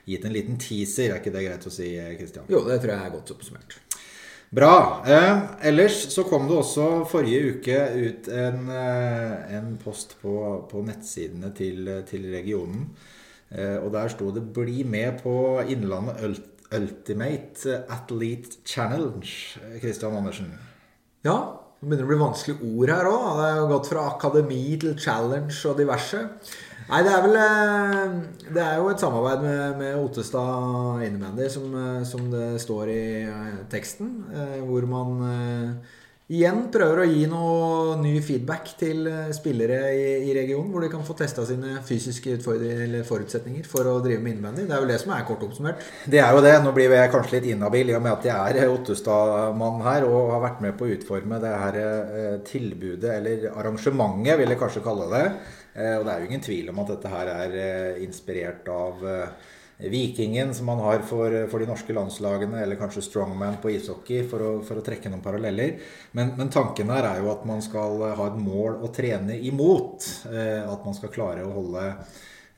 gitt 0.09 0.25
en 0.25 0.33
liten 0.33 0.57
teaser. 0.61 1.13
Er 1.13 1.21
ikke 1.21 1.35
det 1.35 1.45
greit 1.45 1.69
å 1.69 1.73
si, 1.73 1.91
Kristian? 2.17 2.49
Jo, 2.49 2.63
det 2.65 2.81
tror 2.81 2.95
jeg 2.95 3.05
er 3.05 3.15
godt 3.17 3.35
oppsummert. 3.35 3.77
Bra. 4.50 5.03
Eh, 5.06 5.41
ellers 5.70 6.08
så 6.10 6.24
kom 6.25 6.48
det 6.50 6.56
også 6.58 6.86
forrige 7.10 7.53
uke 7.53 7.77
ut 7.94 8.29
en, 8.34 8.63
eh, 8.74 9.58
en 9.60 9.75
post 9.77 10.15
på, 10.24 10.34
på, 10.72 10.82
nettsidene 10.88 11.51
til, 11.53 11.86
til 12.10 12.25
regionen. 12.34 12.88
Eh, 13.53 13.77
og 13.77 13.94
der 13.94 14.10
sto 14.10 14.32
det 14.34 14.48
'Bli 14.53 14.84
med 14.84 15.22
på 15.22 15.62
Innlandet 15.62 16.41
Ultimate 16.74 17.84
Athlete 17.89 18.58
Challenge'. 18.65 19.60
Christian 19.79 20.18
Andersen. 20.18 20.53
Ja. 21.24 21.38
Det 21.79 21.88
begynner 21.88 22.03
å 22.03 22.10
bli 22.10 22.20
vanskelige 22.20 22.74
ord 22.75 22.89
her 22.91 23.08
òg. 23.08 23.27
Det 23.38 23.51
har 23.56 23.68
gått 23.70 23.88
fra 23.88 24.01
akademi 24.10 24.63
til 24.82 24.98
challenge 25.00 25.56
og 25.70 25.77
diverse. 25.77 26.25
Nei, 26.89 27.03
det 27.05 27.12
er 27.13 27.22
vel 27.22 27.38
eh, 27.38 28.17
Det 28.50 28.63
er 28.63 28.79
jo 28.81 28.89
et 28.89 29.03
samarbeid 29.03 29.46
med, 29.46 29.77
med 29.77 30.01
Ottestad 30.01 31.05
Innebandy, 31.05 31.46
som, 31.53 31.69
eh, 31.77 32.01
som, 32.10 32.25
det 32.34 32.58
står 32.63 32.89
i 32.89 33.01
eh, 33.29 33.58
teksten. 33.69 34.10
Hvor 34.65 34.88
man 34.89 35.12
igjen 36.29 36.63
prøver 36.74 37.03
å 37.03 37.05
gi 37.10 37.27
noe 37.29 37.96
ny 38.01 38.15
feedback 38.25 38.72
til 38.77 39.05
spillere 39.38 39.77
i, 39.93 40.08
i 40.31 40.34
regionen. 40.34 40.72
Hvor 40.74 40.81
de 40.81 40.89
kan 40.89 41.05
få 41.05 41.13
testa 41.17 41.46
sine 41.46 41.77
fysiske 41.86 42.39
forutsetninger 42.41 43.69
for 43.69 43.89
å 43.89 44.00
drive 44.01 44.24
med 44.25 44.39
innvendig. 44.39 44.65
Det 44.69 44.77
er 44.77 44.81
jo 44.81 44.89
det 44.89 45.00
som 45.03 45.13
er 45.13 45.29
kort 45.29 45.46
oppsummert. 45.46 45.86
Det 46.10 46.24
er 46.25 46.34
jo 46.34 46.41
det. 46.46 46.55
Nå 46.65 46.74
blir 46.74 46.98
jeg 46.98 47.13
kanskje 47.13 47.38
litt 47.38 47.51
inhabil 47.53 47.93
i 47.93 47.98
og 48.00 48.05
med 48.05 48.15
at 48.17 48.29
jeg 48.31 48.65
er 48.65 48.74
Ottestad-mann 48.74 49.86
her 49.86 50.10
og 50.10 50.34
har 50.34 50.46
vært 50.48 50.65
med 50.65 50.77
på 50.79 50.89
å 50.89 50.91
utforme 50.98 51.41
det 51.46 51.53
her 51.53 51.79
tilbudet, 52.50 53.13
eller 53.19 53.50
arrangementet, 53.53 54.41
vil 54.41 54.58
jeg 54.58 54.63
kanskje 54.65 54.86
kalle 54.89 55.10
det. 55.13 55.25
Eh, 55.79 55.95
og 55.95 56.03
det 56.05 56.12
er 56.12 56.19
jo 56.19 56.29
ingen 56.29 56.43
tvil 56.43 56.74
om 56.74 56.83
at 56.83 56.91
dette 56.93 57.13
her 57.13 57.31
er 57.31 57.55
eh, 57.62 58.03
inspirert 58.05 58.67
av 58.74 59.05
eh, 59.07 59.55
Vikingen, 59.79 60.51
som 60.51 60.67
man 60.67 60.81
har 60.83 61.05
for, 61.07 61.31
for, 61.48 61.63
de 61.63 61.69
norske 61.69 61.93
landslagene, 61.95 62.65
eller 62.65 62.75
kanskje 62.75 63.05
Strongman 63.05 63.62
på 63.63 63.71
ishockey, 63.71 64.25
for 64.27 64.43
å, 64.43 64.50
for 64.67 64.81
å 64.81 64.83
trekke 64.83 65.07
noen 65.07 65.24
paralleller. 65.24 65.77
Men, 66.12 66.33
men, 66.36 66.51
tanken 66.51 66.91
her 66.91 67.07
er 67.07 67.21
jo 67.24 67.29
at 67.31 67.45
man 67.48 67.63
skal 67.63 68.03
ha 68.03 68.25
et 68.27 68.41
mål 68.43 68.81
å 68.83 68.89
trene 68.91 69.38
imot. 69.39 70.03
At 70.27 70.83
man 70.83 70.98
skal 70.98 71.13
klare 71.15 71.48
å 71.48 71.53
holde 71.55 71.86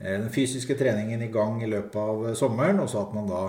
den 0.02 0.30
fysiske 0.34 0.76
treningen 0.80 1.22
i 1.22 1.30
gang 1.34 1.60
i 1.62 1.70
løpet 1.70 1.98
av 2.02 2.24
sommeren, 2.38 2.82
og 2.82 2.90
så 2.90 3.04
at 3.06 3.14
man 3.14 3.30
da 3.30 3.44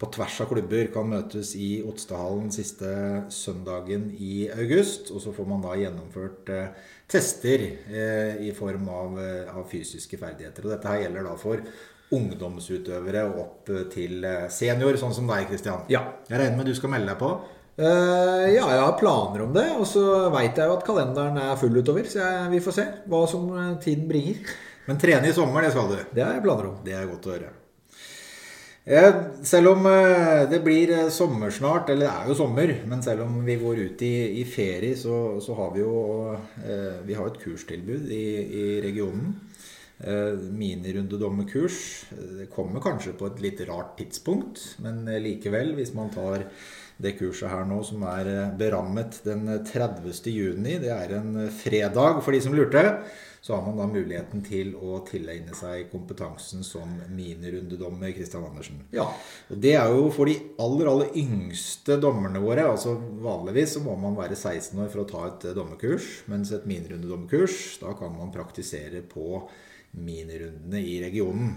på 0.00 0.08
tvers 0.12 0.40
av 0.42 0.50
klubber 0.50 0.88
kan 0.92 1.06
møtes 1.08 1.54
i 1.56 1.78
Otstadhallen 1.86 2.50
siste 2.52 2.90
søndagen 3.32 4.10
i 4.18 4.48
august. 4.52 5.12
Og 5.14 5.22
så 5.22 5.32
får 5.32 5.48
man 5.48 5.62
da 5.64 5.76
gjennomført 5.78 6.50
tester 7.10 7.64
eh, 7.64 8.44
i 8.46 8.52
form 8.56 8.88
av, 8.88 9.18
eh, 9.20 9.50
av, 9.56 9.64
fysiske 9.70 10.18
ferdigheter. 10.20 10.66
Og 10.66 10.74
dette 10.74 10.90
her 10.90 11.04
gjelder 11.04 11.28
da 11.28 11.34
for 11.40 11.62
ungdomsutøvere 12.14 13.24
opp 13.40 13.72
til 13.92 14.24
eh, 14.28 14.46
senior, 14.52 14.98
sånn 15.00 15.14
som 15.16 15.28
deg, 15.30 15.48
Kristian. 15.50 15.84
Ja. 15.92 16.04
Jeg 16.30 16.40
regner 16.40 16.60
med 16.60 16.70
du 16.70 16.74
skal 16.76 16.94
melde 16.94 17.12
deg 17.12 17.20
på? 17.20 17.34
Uh, 17.74 18.46
ja, 18.54 18.68
jeg 18.70 18.82
har 18.84 18.92
planer 19.00 19.42
om 19.42 19.54
det. 19.54 19.66
Og 19.80 19.86
så 19.90 20.04
veit 20.34 20.58
jeg 20.58 20.70
jo 20.70 20.76
at 20.76 20.86
kalenderen 20.86 21.40
er 21.42 21.58
full 21.60 21.74
utover. 21.74 22.06
Så 22.10 22.22
jeg, 22.22 22.52
vi 22.54 22.62
får 22.62 22.78
se 22.78 22.86
hva 23.10 23.24
som 23.30 23.50
tiden 23.82 24.06
bringer. 24.10 24.54
Men 24.86 25.00
trene 25.00 25.28
i 25.28 25.36
sommer, 25.36 25.64
det 25.64 25.74
skal 25.74 25.92
du? 25.92 26.00
Det 26.12 26.24
har 26.24 26.34
jeg 26.36 26.44
planer 26.44 26.70
om. 26.70 26.80
Det 26.84 26.96
er 26.96 27.06
godt 27.08 27.28
å 27.28 27.36
høre. 27.36 27.52
Selv 28.84 29.70
om 29.70 29.86
eh, 29.88 30.42
det 30.50 30.58
blir 30.60 30.90
eh, 30.92 31.08
sommer 31.08 31.48
snart, 31.54 31.88
eller 31.88 32.04
det 32.04 32.12
er 32.12 32.28
jo 32.28 32.36
sommer, 32.36 32.72
men 32.84 33.00
selv 33.02 33.24
om 33.24 33.38
vi 33.46 33.56
går 33.56 33.80
ut 33.80 34.02
i, 34.04 34.42
i 34.42 34.44
ferie, 34.44 34.92
så, 35.00 35.40
så, 35.40 35.56
har 35.56 35.72
vi 35.72 35.80
jo 35.80 35.94
eh, 36.36 37.00
vi 37.06 37.16
har 37.16 37.30
et 37.30 37.40
kurstilbud 37.40 38.12
i, 38.12 38.26
i 38.44 38.66
regionen. 38.84 39.40
Minirundedommekurs. 40.04 41.76
Det 42.40 42.48
kommer 42.52 42.82
kanskje 42.82 43.12
på 43.16 43.28
et 43.30 43.38
litt 43.40 43.60
rart 43.64 43.94
tidspunkt, 43.96 44.58
men 44.82 45.06
likevel, 45.22 45.70
hvis 45.78 45.94
man 45.96 46.10
tar 46.12 46.42
det 47.02 47.16
kurset 47.18 47.50
her 47.50 47.64
nå 47.68 47.80
som 47.86 48.02
er 48.06 48.30
berammet 48.58 49.20
den 49.26 49.48
30. 49.66 50.12
juni, 50.30 50.78
det 50.82 50.92
er 50.94 51.16
en 51.18 51.46
fredag 51.50 52.22
for 52.22 52.34
de 52.34 52.42
som 52.44 52.54
lurte 52.54 52.84
så 53.44 53.54
har 53.54 53.62
man 53.66 53.76
da 53.76 53.84
muligheten 53.84 54.40
til 54.40 54.70
å 54.80 55.02
tilegne 55.04 55.52
seg 55.52 55.90
kompetansen 55.90 56.62
som 56.64 56.94
minirundedommer 57.12 58.14
Christian 58.16 58.46
Andersen. 58.48 58.78
Ja. 58.94 59.04
Og 59.52 59.58
Det 59.60 59.74
er 59.76 59.90
jo 59.92 60.06
for 60.16 60.30
de 60.30 60.38
aller, 60.64 60.88
aller 60.88 61.18
yngste 61.20 61.98
dommerne 62.00 62.40
våre. 62.40 62.64
altså 62.64 62.94
Vanligvis 62.96 63.74
så 63.76 63.82
må 63.84 63.98
man 64.00 64.16
være 64.16 64.32
16 64.32 64.80
år 64.80 64.88
for 64.88 65.02
å 65.02 65.06
ta 65.10 65.26
et 65.28 65.44
dommerkurs, 65.58 66.08
mens 66.32 66.54
et 66.56 66.64
minirundedommerkurs, 66.64 67.76
da 67.84 67.92
kan 68.00 68.16
man 68.16 68.32
praktisere 68.32 69.04
på 69.04 69.42
minirundene 69.92 70.80
i 70.80 70.96
regionen. 71.04 71.52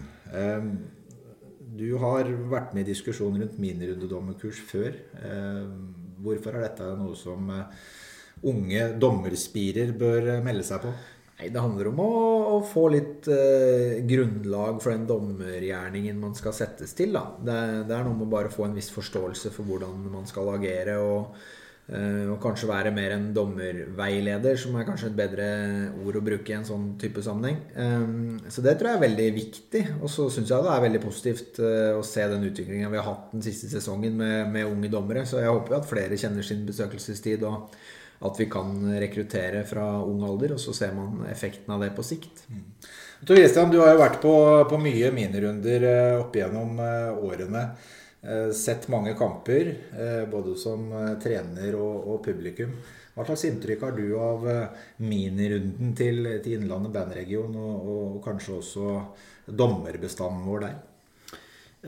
Du 1.76 1.98
har 2.00 2.30
vært 2.48 2.74
med 2.76 2.86
i 2.86 2.94
diskusjonen 2.94 3.44
rundt 3.44 3.60
minirundedommerkurs 3.60 4.62
før. 4.70 4.96
Ehm, 5.20 5.74
hvorfor 6.24 6.56
er 6.56 6.68
dette 6.68 6.88
noe 6.96 7.18
som 7.20 7.52
eh, 7.52 7.86
unge 8.48 8.88
dommerspirer 9.02 9.92
bør 9.98 10.30
melde 10.46 10.64
seg 10.68 10.86
på? 10.86 10.94
Nei, 11.38 11.50
Det 11.54 11.62
handler 11.62 11.92
om 11.92 12.00
å, 12.02 12.10
å 12.56 12.58
få 12.66 12.88
litt 12.94 13.28
eh, 13.30 14.00
grunnlag 14.10 14.80
for 14.82 14.94
den 14.94 15.06
dommergjerningen 15.10 16.18
man 16.22 16.34
skal 16.40 16.56
settes 16.56 16.96
til. 16.98 17.14
Det, 17.14 17.60
det, 17.90 17.94
er 17.94 18.08
noe 18.08 18.18
med 18.24 18.32
bare 18.32 18.50
å 18.50 18.56
få 18.56 18.66
en 18.66 18.78
viss 18.78 18.90
forståelse 18.96 19.52
for 19.54 19.68
hvordan 19.68 20.08
man 20.14 20.26
skal 20.30 20.56
agere. 20.56 20.98
Og, 21.04 21.36
eh, 21.36 21.67
og, 21.88 22.34
kanskje 22.44 22.68
være 22.68 22.92
mer 22.92 23.14
en 23.16 23.30
dommerveileder, 23.36 24.58
som 24.60 24.76
er 24.76 24.88
kanskje 24.88 25.08
et 25.08 25.16
bedre 25.16 25.46
ord 26.04 26.18
å 26.20 26.24
bruke 26.26 26.52
i 26.52 26.58
en 26.58 26.66
sånn 26.68 26.90
type 27.00 27.24
sammenheng. 27.24 27.62
Um, 27.80 28.42
så 28.52 28.64
det 28.66 28.74
tror 28.76 28.92
jeg 28.92 29.00
er 29.00 29.06
veldig 29.06 29.28
viktig. 29.38 29.84
Og 30.02 30.12
så 30.12 30.28
syns 30.34 30.52
jeg 30.52 30.66
det 30.66 30.74
er 30.74 30.84
veldig 30.84 31.02
positivt 31.06 31.62
uh, 31.64 31.94
å 31.96 32.04
se 32.04 32.26
den 32.28 32.44
utviklinga 32.50 32.92
vi 32.92 33.00
har 33.00 33.08
hatt 33.08 33.32
den 33.32 33.46
siste 33.46 33.72
sesongen 33.72 34.20
med, 34.20 34.52
med 34.52 34.68
unge 34.68 34.92
dommere. 34.92 35.24
Så 35.30 35.40
jeg 35.40 35.54
håper 35.54 35.78
jo 35.78 35.80
at 35.80 35.88
flere 35.88 36.20
kjenner 36.20 36.44
sin 36.44 36.68
besøkelsestid. 36.68 37.48
og 37.48 37.72
at 38.18 38.40
vi 38.40 38.48
kan 38.50 38.72
rekruttere 38.98 39.62
fra 39.70 39.86
ung 40.02 40.24
alder, 40.26 40.56
og 40.56 40.62
så 40.62 40.74
ser 40.74 40.96
man 40.98 41.22
effekten 41.30 41.74
av 41.74 41.84
det 41.84 41.92
på 41.94 42.06
sikt. 42.06 42.48
Mm. 42.50 42.64
Tor 43.28 43.38
Christian, 43.38 43.72
du 43.74 43.80
har 43.82 43.94
jo 43.94 44.02
vært 44.02 44.20
på, 44.24 44.34
på 44.70 44.80
mye 44.82 45.12
minirunder 45.14 45.86
eh, 45.90 46.16
opp 46.18 46.36
igjennom 46.38 46.82
eh, 46.82 47.22
årene. 47.30 47.64
Eh, 48.22 48.52
sett 48.52 48.88
mange 48.88 49.14
kamper, 49.14 49.76
både 50.32 50.56
som 50.58 50.90
trener 51.24 51.76
og, 51.78 52.08
og 52.14 52.24
publikum. 52.26 52.74
Hva 53.14 53.26
slags 53.26 53.46
inntrykk 53.48 53.86
har 53.86 53.96
du 53.98 54.06
av 54.22 54.44
minirunden 55.02 55.94
til, 55.98 56.26
til 56.44 56.58
Innlandet 56.58 56.94
bandregion, 56.94 57.56
og, 57.56 57.88
og, 57.94 58.18
kanskje 58.26 58.58
også 58.58 58.92
dommerbestanden 59.48 60.46
vår 60.50 60.66
der? 60.66 60.78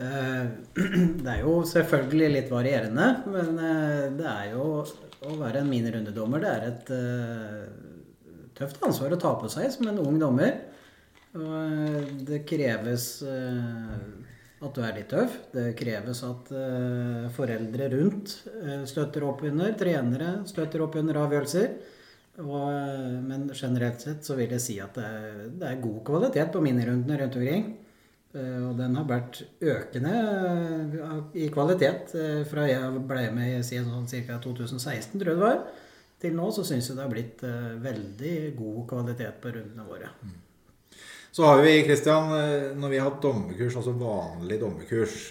Det 0.00 1.28
er 1.28 1.42
jo 1.42 1.60
selvfølgelig 1.66 2.30
litt 2.32 2.50
varierende, 2.50 3.08
men 3.28 3.58
det 4.16 4.26
er 4.30 4.52
jo 4.54 4.66
å 4.80 5.34
være 5.36 5.60
en 5.60 5.68
minirundedommer, 5.68 6.40
det 6.40 6.52
er 6.54 6.66
et 6.70 6.92
tøft 8.56 8.80
ansvar 8.86 9.12
å 9.12 9.20
ta 9.20 9.34
på 9.42 9.50
seg 9.52 9.68
som 9.74 9.90
en 9.90 10.00
ung 10.02 10.16
dommer. 10.22 10.56
Det 12.26 12.40
kreves 12.48 13.10
at 14.60 14.76
du 14.76 14.82
er 14.84 14.96
litt 14.96 15.08
tøff. 15.12 15.36
Det 15.54 15.70
kreves 15.78 16.20
at 16.26 16.50
foreldre 17.36 17.88
rundt 17.94 18.34
støtter 18.88 19.24
opp 19.24 19.44
under, 19.48 19.72
trenere 19.78 20.34
støtter 20.48 20.84
opp 20.84 20.98
under 21.00 21.20
avgjørelser. 21.22 21.70
Og, 22.40 22.66
men 23.26 23.48
generelt 23.56 24.04
sett 24.04 24.24
så 24.24 24.36
vil 24.38 24.52
jeg 24.54 24.64
si 24.64 24.76
at 24.80 24.96
det 24.96 25.04
er, 25.06 25.38
det 25.60 25.68
er 25.68 25.80
god 25.82 26.02
kvalitet 26.06 26.52
på 26.54 26.62
minirundene 26.64 27.18
rundt 27.22 27.38
omkring. 27.40 27.70
Og 28.30 28.76
den 28.78 28.94
har 28.94 29.08
vært 29.08 29.40
økende 29.58 30.12
i 31.34 31.48
kvalitet 31.50 32.12
fra 32.46 32.66
jeg 32.70 33.00
ble 33.10 33.24
med 33.34 33.56
i 33.58 33.80
sånn 33.82 34.06
ca. 34.06 34.38
2016, 34.44 35.16
tror 35.18 35.32
jeg 35.32 35.40
det 35.40 35.42
var, 35.42 35.64
til 36.22 36.36
nå 36.36 36.52
så 36.54 36.62
syns 36.68 36.92
jeg 36.92 36.98
det 36.98 37.02
har 37.02 37.10
blitt 37.10 37.42
veldig 37.82 38.36
god 38.60 38.80
kvalitet 38.92 39.42
på 39.42 39.56
rundene 39.56 39.88
våre. 39.88 40.12
Mm. 40.22 40.39
Så 41.30 41.46
har 41.46 41.60
vi, 41.62 41.76
Kristian, 41.86 42.32
når 42.80 42.90
vi 42.90 42.98
har 42.98 43.06
hatt 43.06 43.22
dommerkurs, 43.22 43.76
altså 43.78 43.92
vanlig 43.94 44.56
dommerkurs, 44.58 45.28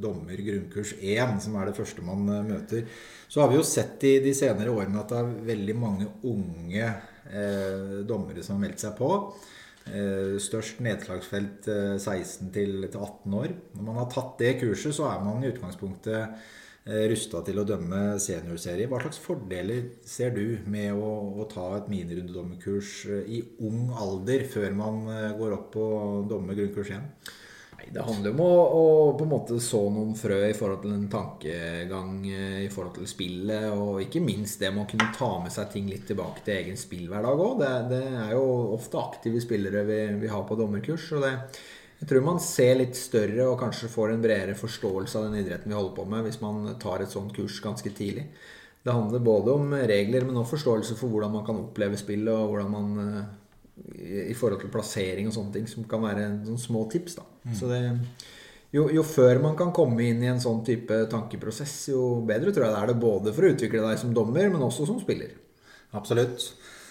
dommer 0.00 0.42
grunnkurs 0.44 0.92
1, 1.00 1.38
som 1.44 1.56
er 1.56 1.70
det 1.70 1.76
første 1.78 2.04
man 2.04 2.26
møter, 2.48 2.84
så 3.30 3.42
har 3.42 3.50
vi 3.50 3.56
jo 3.56 3.64
sett 3.66 4.04
i 4.08 4.18
de 4.24 4.34
senere 4.36 4.72
årene 4.74 5.00
at 5.00 5.12
det 5.12 5.20
er 5.20 5.32
veldig 5.52 5.76
mange 5.78 6.10
unge 6.28 6.84
eh, 6.84 7.98
dommere 8.08 8.44
som 8.44 8.56
har 8.56 8.64
meldt 8.66 8.84
seg 8.84 8.96
på. 8.98 9.10
Eh, 9.90 10.36
størst 10.42 10.80
nedslagsfelt 10.84 11.68
16 11.70 12.50
til 12.54 12.88
18 12.88 13.36
år. 13.40 13.54
Når 13.76 13.86
man 13.86 14.00
har 14.02 14.10
tatt 14.12 14.34
det 14.42 14.56
kurset, 14.62 14.96
så 14.96 15.08
er 15.12 15.22
man 15.24 15.44
i 15.44 15.52
utgangspunktet 15.52 16.16
eh, 16.18 16.56
rusta 17.10 17.42
til 17.46 17.60
å 17.60 17.66
dømme 17.68 18.00
seniorserie. 18.22 18.88
Hva 18.90 19.00
slags 19.02 19.20
fordeler 19.22 19.92
ser 20.06 20.34
du 20.36 20.58
med 20.70 20.94
å, 20.94 21.10
å 21.40 21.46
ta 21.50 21.66
et 21.78 21.90
minirundedommerkurs 21.92 22.94
eh, 23.10 23.36
i 23.38 23.42
ung 23.66 23.92
alder, 23.94 24.46
før 24.50 24.74
man 24.78 25.04
går 25.38 25.58
opp 25.58 25.70
på 25.76 25.86
domme 26.30 26.58
grunnkurs 26.58 26.94
1? 26.96 27.36
Det 27.88 28.02
handler 28.04 28.34
om 28.34 28.40
å, 28.44 28.50
å, 28.76 28.82
på 29.18 29.24
en 29.24 29.30
måte 29.32 29.56
så 29.62 29.80
noen 29.90 30.12
frø 30.18 30.38
i 30.46 30.54
forhold 30.56 30.84
til 30.84 30.92
en 30.94 31.08
tankegang 31.10 32.12
eh, 32.28 32.60
i 32.66 32.68
forhold 32.72 32.98
til 32.98 33.08
spillet. 33.10 33.66
Og 33.72 34.02
ikke 34.04 34.22
minst 34.24 34.62
det 34.62 34.70
med 34.74 34.84
å 34.84 34.90
kunne 34.90 35.10
ta 35.16 35.30
med 35.42 35.54
seg 35.54 35.72
ting 35.72 35.88
litt 35.90 36.06
tilbake 36.10 36.44
til 36.46 36.58
egen 36.58 36.78
spillhverdag 36.78 37.44
òg. 37.46 37.56
Det, 37.62 37.72
det, 37.94 38.02
er 38.26 38.34
jo 38.36 38.44
ofte 38.76 39.00
aktive 39.00 39.42
spillere 39.42 39.84
vi, 39.88 40.00
vi 40.22 40.30
har 40.30 40.46
på 40.46 40.58
dommerkurs. 40.60 41.08
Og 41.16 41.24
det, 41.26 41.34
Jeg 42.00 42.08
tror 42.08 42.24
man 42.24 42.40
ser 42.40 42.78
litt 42.80 42.96
større 42.96 43.44
og 43.50 43.58
kanskje 43.60 43.90
får 43.92 44.14
en 44.14 44.22
bredere 44.22 44.56
forståelse 44.56 45.18
av 45.20 45.26
den 45.28 45.42
idretten 45.42 45.68
vi 45.68 45.76
holder 45.76 45.92
på 45.98 46.06
med, 46.08 46.24
hvis 46.24 46.40
man 46.40 46.62
tar 46.80 47.04
et 47.04 47.12
sånt 47.12 47.34
kurs 47.36 47.58
ganske 47.60 47.92
tidlig. 47.92 48.24
Det 48.80 48.94
handler 48.96 49.20
både 49.20 49.52
om 49.52 49.74
regler, 49.74 50.24
men 50.24 50.38
også 50.40 50.56
forståelse 50.56 50.96
for 50.96 51.12
hvordan 51.12 51.34
man 51.34 51.44
kan 51.44 51.60
oppleve 51.60 52.00
spillet, 52.00 52.32
og 52.32 52.54
hvordan 52.54 52.70
man 52.72 53.02
eh, 53.04 54.30
i 54.32 54.36
forhold 54.36 54.62
til 54.62 54.72
plassering 54.72 55.28
og 55.28 55.36
sånne 55.36 55.58
ting, 55.58 55.68
som 55.68 55.84
kan 55.88 56.00
være 56.06 56.24
sånne 56.46 56.62
små 56.62 56.86
tips. 56.92 57.18
da. 57.20 57.26
Mm. 57.44 57.54
Så 57.58 57.68
det, 57.68 57.82
jo, 58.72 58.86
jo, 58.94 59.04
før 59.04 59.42
man 59.44 59.56
kan 59.58 59.72
komme 59.76 60.04
inn 60.06 60.24
i 60.24 60.30
en 60.30 60.40
sånn 60.40 60.64
type 60.64 61.02
tankeprosess, 61.12 61.76
jo 61.92 62.22
bedre 62.26 62.54
tror 62.54 62.68
jeg 62.68 62.76
det 62.76 62.80
er 62.80 62.92
det 62.92 63.00
både 63.02 63.36
for 63.36 63.44
å 63.44 63.52
utvikle 63.52 63.84
deg 63.84 64.00
som 64.00 64.16
dommer, 64.16 64.48
men 64.48 64.64
også 64.64 64.88
som 64.88 65.00
spiller. 65.02 65.36
Absolutt. 65.98 66.48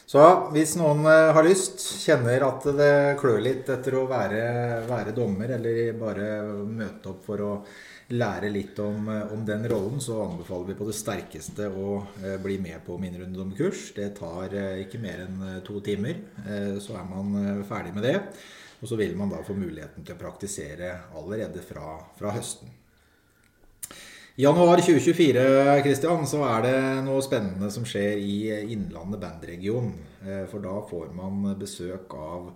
Så 0.09 0.21
hvis 0.55 0.71
noen 0.79 1.03
eh, 1.05 1.27
har 1.35 1.45
lyst, 1.45 1.83
kjenner 2.01 2.41
at 2.47 2.63
det 2.73 2.93
klør 3.21 3.43
litt 3.45 3.67
etter 3.69 3.93
å 3.99 4.07
være, 4.09 4.41
være 4.89 5.13
dommer, 5.13 5.53
eller 5.59 5.91
bare 5.99 6.29
møte 6.65 7.11
opp 7.11 7.27
for 7.27 7.43
å 7.45 7.51
lære 8.17 8.49
litt 8.49 8.81
om, 8.81 9.05
eh, 9.13 9.35
om, 9.35 9.43
den 9.45 9.67
rollen, 9.69 10.01
så 10.01 10.23
anbefaler 10.23 10.71
vi 10.71 10.77
på 10.79 10.87
det 10.89 10.97
sterkeste 10.97 11.69
å 11.69 11.99
eh, 12.23 12.39
bli 12.41 12.57
med 12.63 12.81
på 12.87 12.97
minnerundedommerkurs. 12.97 13.91
Det 13.99 14.09
tar 14.17 14.57
ikke 14.81 15.03
mer 15.03 15.27
enn 15.27 15.45
to 15.67 15.77
timer, 15.85 16.25
så 16.81 16.97
er 16.97 17.05
man 17.11 17.61
ferdig 17.69 17.93
med 17.93 18.09
det. 18.09 18.17
Og 18.79 18.89
så 18.89 18.97
vil 18.97 19.13
man 19.19 19.29
da 19.29 19.43
få 19.45 19.53
muligheten 19.53 20.07
til 20.07 20.17
å 20.17 20.23
praktisere 20.23 20.95
allerede 21.19 21.61
fra, 21.61 21.99
fra 22.17 22.33
høsten. 22.33 22.78
Januar 24.39 24.79
2024 24.79 25.81
Christian, 25.84 26.22
så 26.24 26.46
er 26.48 26.62
det 26.63 26.75
noe 27.03 27.19
spennende 27.19 27.67
som 27.75 27.84
skjer 27.84 28.22
i 28.24 28.36
Innlandet 28.72 29.19
bandregion. 29.19 29.89
Eh, 30.24 30.46
for 30.48 30.63
da 30.63 30.77
får 30.88 31.10
man 31.12 31.41
besøk 31.60 32.13
av 32.15 32.53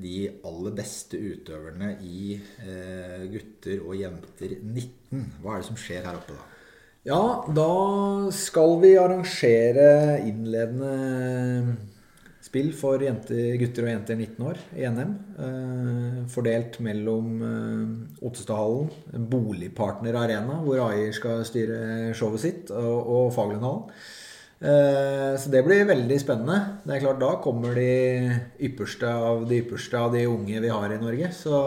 de 0.00 0.30
aller 0.48 0.72
beste 0.78 1.20
utøverne 1.20 1.90
i 2.00 2.38
eh, 2.38 3.26
gutter 3.28 3.84
og 3.84 3.98
jenter 4.00 4.54
19. 4.62 5.26
Hva 5.42 5.58
er 5.58 5.60
det 5.60 5.68
som 5.68 5.76
skjer 5.82 6.08
her 6.08 6.16
oppe 6.16 6.38
da? 6.38 6.46
Ja, 7.04 7.20
da 7.60 7.68
skal 8.32 8.78
vi 8.80 8.94
arrangere 8.96 9.90
innledende 10.24 11.76
spill 12.46 12.70
for 12.76 13.02
jenter, 13.02 13.56
gutter 13.60 13.86
og 13.86 13.90
jenter 13.92 14.18
19 14.18 14.44
år 14.46 14.60
i 14.78 14.86
NM. 14.90 15.14
Eh, 15.46 16.20
fordelt 16.32 16.78
mellom 16.84 17.32
eh, 17.42 18.26
Ottestadhallen, 18.26 18.92
Boligpartner 19.32 20.18
Arena, 20.20 20.60
hvor 20.62 20.84
Aier 20.88 21.14
skal 21.16 21.42
styre 21.48 22.14
showet 22.16 22.44
sitt, 22.44 22.70
og, 22.70 23.10
og 23.16 23.34
Fagerlundhallen. 23.34 23.90
Eh, 24.56 25.34
så 25.36 25.52
det 25.52 25.64
blir 25.66 25.88
veldig 25.88 26.20
spennende. 26.22 26.78
Det 26.86 26.96
er 26.96 27.02
klart 27.04 27.20
Da 27.20 27.34
kommer 27.44 27.76
de 27.76 27.90
ypperste 28.68 29.10
av 29.10 29.44
de 29.48 29.60
ypperste 29.64 30.00
av 30.00 30.14
de 30.16 30.24
unge 30.30 30.62
vi 30.64 30.72
har 30.72 30.94
i 30.94 31.02
Norge. 31.02 31.32
Så 31.36 31.58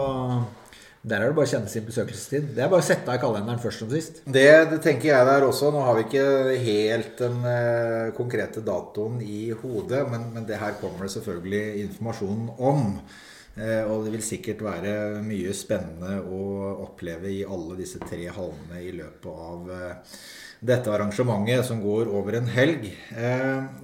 der 1.00 1.22
er 1.22 1.30
det 1.30 1.36
bare 1.38 1.48
å 1.48 1.50
kjenne 1.54 1.70
sin 1.72 1.86
besøkelsestid. 1.86 2.50
Det 2.52 2.60
er 2.60 2.68
bare 2.68 2.84
å 2.84 2.84
sette 2.84 3.08
av 3.08 3.22
kalenderen 3.22 3.60
først 3.62 3.80
som 3.80 3.88
sist. 3.88 4.18
Det, 4.28 4.44
det, 4.68 4.82
tenker 4.84 5.08
jeg 5.08 5.28
der 5.30 5.46
også. 5.46 5.70
Nå 5.72 5.80
har 5.86 5.96
vi 5.96 6.04
ikke 6.04 6.24
helt 6.60 7.14
den 7.22 7.38
eh, 7.48 8.10
konkrete 8.16 8.60
datoen 8.64 9.16
i 9.24 9.46
hodet, 9.62 10.02
men, 10.12 10.28
men, 10.34 10.44
det 10.48 10.58
her 10.60 10.76
kommer 10.82 11.06
det 11.06 11.14
selvfølgelig 11.14 11.86
informasjon 11.86 12.50
om. 12.58 12.84
Eh, 13.56 13.80
og 13.88 14.04
det 14.04 14.12
vil 14.18 14.26
sikkert 14.26 14.60
være 14.66 14.92
mye 15.24 15.56
spennende 15.56 16.18
å 16.20 16.42
oppleve 16.84 17.32
i 17.32 17.40
alle 17.48 17.80
disse 17.80 18.02
tre 18.04 18.28
hallene 18.28 18.84
i 18.84 18.92
løpet 19.00 19.40
av 19.46 19.72
eh, 19.78 20.20
dette 20.60 20.92
arrangementet 20.92 21.64
som 21.64 21.80
går 21.80 22.12
over 22.12 22.36
en 22.36 22.52
helg. 22.52 22.84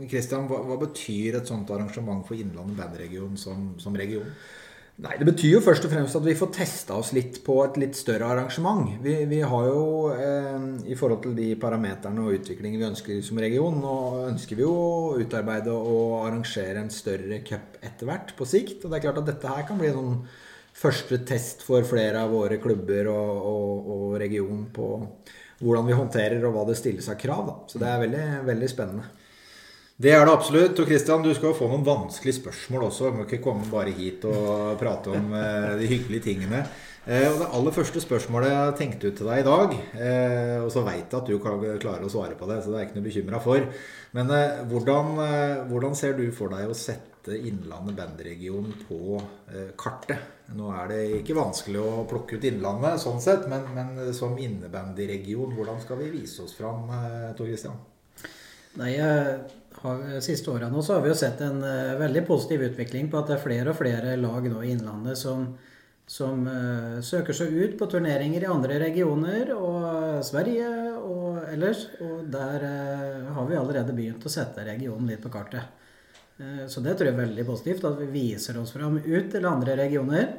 Kristian, 0.05 0.45
hva, 0.53 0.61
hva, 0.69 0.77
betyr 0.85 1.41
et 1.41 1.49
sånt 1.49 1.73
arrangement 1.73 2.21
for 2.29 2.37
Innlandet 2.37 2.77
bandregion 2.77 3.41
som, 3.41 3.71
som 3.81 3.97
region? 3.97 4.29
Nei, 4.97 5.13
Det 5.21 5.27
betyr 5.29 5.51
jo 5.59 5.61
først 5.61 5.85
og 5.85 5.91
fremst 5.93 6.17
at 6.17 6.25
vi 6.25 6.33
får 6.39 6.49
testa 6.57 6.97
oss 6.97 7.11
litt 7.13 7.43
på 7.45 7.59
et 7.67 7.75
litt 7.83 7.99
større 7.99 8.31
arrangement. 8.33 8.95
Vi, 9.05 9.17
vi 9.29 9.43
har 9.45 9.67
jo 9.69 9.83
eh, 10.15 10.63
i 10.89 10.97
forhold 10.97 11.21
til 11.27 11.35
de 11.37 11.51
parameterne 11.61 12.25
og 12.25 12.39
utviklingen 12.39 12.81
vi 12.81 12.89
ønsker 12.89 13.21
som 13.27 13.41
region, 13.45 13.77
nå 13.83 13.97
ønsker 14.31 14.57
vi 14.57 14.65
jo 14.65 14.73
å 14.73 15.19
utarbeide 15.21 15.75
og 15.77 16.23
arrangere 16.23 16.81
en 16.81 16.89
større 16.93 17.43
cup 17.45 17.77
etter 17.85 18.09
hvert 18.09 18.33
på 18.39 18.49
sikt. 18.49 18.87
Og 18.87 18.89
det 18.89 18.99
er 18.99 19.05
klart 19.05 19.21
at 19.21 19.29
dette 19.29 19.53
her 19.53 19.69
kan 19.69 19.83
bli 19.83 19.93
en 19.93 20.01
sånn 20.01 20.17
første 20.77 21.21
test 21.29 21.67
for 21.67 21.85
flere 21.89 22.25
av 22.25 22.33
våre 22.33 22.57
klubber 22.61 23.13
og, 23.13 23.45
og, 23.53 23.93
og 23.99 24.17
region 24.25 24.65
på 24.73 24.89
hvordan 25.61 25.87
vi 25.89 26.01
håndterer 26.01 26.49
og 26.49 26.57
hva 26.57 26.65
det 26.71 26.81
stilles 26.81 27.13
av 27.13 27.21
krav. 27.21 27.45
Da. 27.49 27.59
Så 27.69 27.85
det 27.85 27.93
er 27.93 28.03
veldig, 28.07 28.27
veldig 28.49 28.73
spennende. 28.73 29.13
Det 29.97 30.11
er 30.13 30.27
det 30.29 30.33
absolutt. 30.33 30.81
Og 30.83 30.91
Kristian, 30.91 31.23
du 31.25 31.33
skal 31.33 31.55
jo 31.55 31.57
få 31.57 31.71
noen 31.71 31.87
vanskelige 31.87 32.43
spørsmål 32.43 32.91
også. 32.91 33.09
Du 33.09 33.17
må 33.17 33.25
ikke 33.25 33.41
komme 33.47 33.65
bare 33.71 33.95
hit 33.97 34.27
og 34.29 34.77
prate 34.81 35.15
om 35.17 35.33
eh, 35.33 35.73
de 35.81 35.89
hyggelige 35.89 36.27
tingene. 36.27 36.61
Eh, 37.07 37.25
og 37.31 37.39
Det 37.41 37.49
aller 37.57 37.73
første 37.73 38.03
spørsmålet 38.05 38.53
jeg 38.53 38.75
tenkte 38.77 39.09
ut 39.09 39.17
til 39.17 39.31
deg 39.31 39.41
i 39.41 39.47
dag, 39.47 39.73
eh, 39.97 40.59
og 40.61 40.69
så 40.75 40.85
veit 40.85 41.07
jeg 41.07 41.17
at 41.17 41.31
du 41.31 41.39
klarer 41.41 42.05
å 42.05 42.13
svare 42.13 42.37
på 42.37 42.51
det, 42.51 42.61
så 42.61 42.75
det 42.75 42.81
er 42.83 42.87
ikke 42.91 42.99
noe 42.99 43.09
bekymra 43.09 43.41
for. 43.41 43.73
Men 44.19 44.37
hvordan, 44.69 45.17
hvordan, 45.71 45.97
ser 45.97 46.17
du 46.19 46.27
for 46.35 46.53
deg 46.53 46.69
å 46.69 46.77
sette 46.77 47.37
Innlandet 47.37 47.97
bandregion 47.97 48.69
på 48.87 49.17
kartet? 49.81 50.45
Nå 50.57 50.69
er 50.77 50.93
det 50.93 51.01
ikke 51.23 51.41
vanskelig 51.41 51.81
å 51.83 52.05
plukke 52.09 52.37
ut 52.37 52.47
Innlandet 52.47 53.01
sånn 53.03 53.21
sett, 53.25 53.49
men, 53.51 53.65
men 53.77 54.15
som 54.17 54.37
innebandyregion, 54.39 55.57
hvordan 55.57 55.81
skal 55.83 56.05
vi 56.05 56.13
vise 56.21 56.45
oss 56.45 56.57
fram, 56.57 56.85
Tor 57.37 57.49
Kristian? 57.49 57.81
Nei, 58.77 58.93
har, 59.87 60.03
siste 60.25 60.51
åra 60.53 60.69
nå 60.73 60.83
så 60.85 60.97
har 60.97 61.05
vi 61.05 61.13
jo 61.13 61.19
sett 61.19 61.41
en 61.47 61.63
uh, 61.65 61.97
veldig 62.01 62.25
positiv 62.29 62.67
utvikling 62.69 63.11
på 63.13 63.21
at 63.21 63.31
det 63.31 63.37
er 63.39 63.45
flere 63.45 63.73
og 63.73 63.79
flere 63.79 64.17
lag 64.21 64.49
nå 64.51 64.63
i 64.63 64.73
Innlandet 64.75 65.19
som, 65.21 65.47
som 66.07 66.43
uh, 66.45 66.99
søker 67.05 67.37
seg 67.37 67.55
ut 67.55 67.79
på 67.79 67.89
turneringer 67.93 68.45
i 68.45 68.51
andre 68.51 68.81
regioner 68.83 69.55
og 69.57 70.21
Sverige 70.27 70.69
og 71.01 71.41
ellers. 71.53 71.87
Og 72.05 72.27
der 72.33 72.67
uh, 72.67 73.33
har 73.39 73.49
vi 73.49 73.61
allerede 73.61 73.97
begynt 73.97 74.27
å 74.27 74.33
sette 74.33 74.67
regionen 74.67 75.09
litt 75.11 75.25
på 75.25 75.33
kartet. 75.33 75.83
så 76.69 76.83
det 76.85 76.93
tror 76.93 77.09
jeg 77.09 77.15
er 77.15 77.23
veldig 77.23 77.45
positivt, 77.49 77.85
at 77.89 77.97
vi 78.03 78.07
viser 78.13 78.59
oss 78.61 78.75
fram 78.75 78.99
ut 79.01 79.31
til 79.33 79.47
andre 79.49 79.77
regioner. 79.79 80.35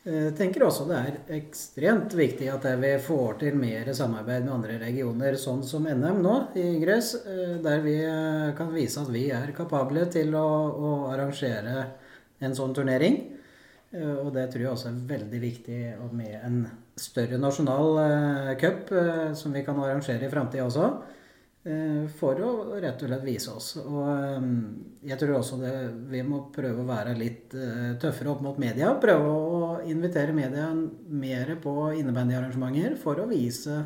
Jeg 0.00 0.32
tenker 0.32 0.62
også 0.64 0.86
det 0.88 0.96
er 0.96 1.16
ekstremt 1.36 2.14
viktig 2.16 2.46
at 2.48 2.64
vi 2.80 2.94
får 3.04 3.34
til 3.42 3.56
mer 3.60 3.90
samarbeid 3.92 4.46
med 4.46 4.54
andre 4.54 4.78
regioner, 4.80 5.36
sånn 5.36 5.60
som 5.66 5.84
NM 5.84 6.22
nå 6.24 6.36
i 6.56 6.64
Gress, 6.80 7.10
eh, 7.20 7.58
der 7.60 7.84
vi 7.84 7.98
eh, 8.00 8.54
kan 8.56 8.72
vise 8.72 9.02
at 9.02 9.10
vi 9.12 9.26
er 9.36 9.52
kapable 9.52 10.06
til 10.08 10.32
å, 10.40 10.46
å 10.72 10.94
arrangere 11.10 11.84
en 12.40 12.56
sånn 12.56 12.72
turnering. 12.72 13.20
Eh, 13.92 14.16
og 14.22 14.32
det 14.38 14.46
tror 14.48 14.64
jeg 14.64 14.72
også 14.72 14.88
er 14.88 15.04
veldig 15.12 15.42
viktig 15.44 15.80
med 16.16 16.34
en 16.38 16.58
større 16.96 17.36
nasjonal 17.36 18.56
cup 18.60 18.88
som 19.36 19.52
vi 19.52 19.66
kan 19.68 19.84
arrangere 19.84 20.24
i 20.24 20.32
framtida 20.32 20.64
også. 20.64 20.88
Eh, 21.60 22.06
for 22.16 22.38
å 22.40 22.50
rett 22.80 23.02
og 23.04 23.10
slett 23.10 23.24
vise 23.26 23.52
oss. 23.52 23.74
Og 23.82 23.98
eh, 24.08 24.44
jeg 25.10 25.20
tror 25.20 25.34
også 25.42 25.58
det, 25.60 25.72
vi 26.08 26.22
må 26.24 26.46
prøve 26.54 26.80
å 26.80 26.88
være 26.88 27.12
litt 27.18 27.52
eh, 27.52 27.98
tøffere 28.00 28.32
opp 28.32 28.40
mot 28.46 28.60
media. 28.60 28.94
Prøve 29.02 29.28
å 29.28 29.69
invitere 29.88 30.34
media 30.36 30.68
mer 30.74 31.54
på 31.62 31.74
innebandyarrangementer 32.00 32.98
for 33.00 33.22
å 33.22 33.28
vise 33.30 33.82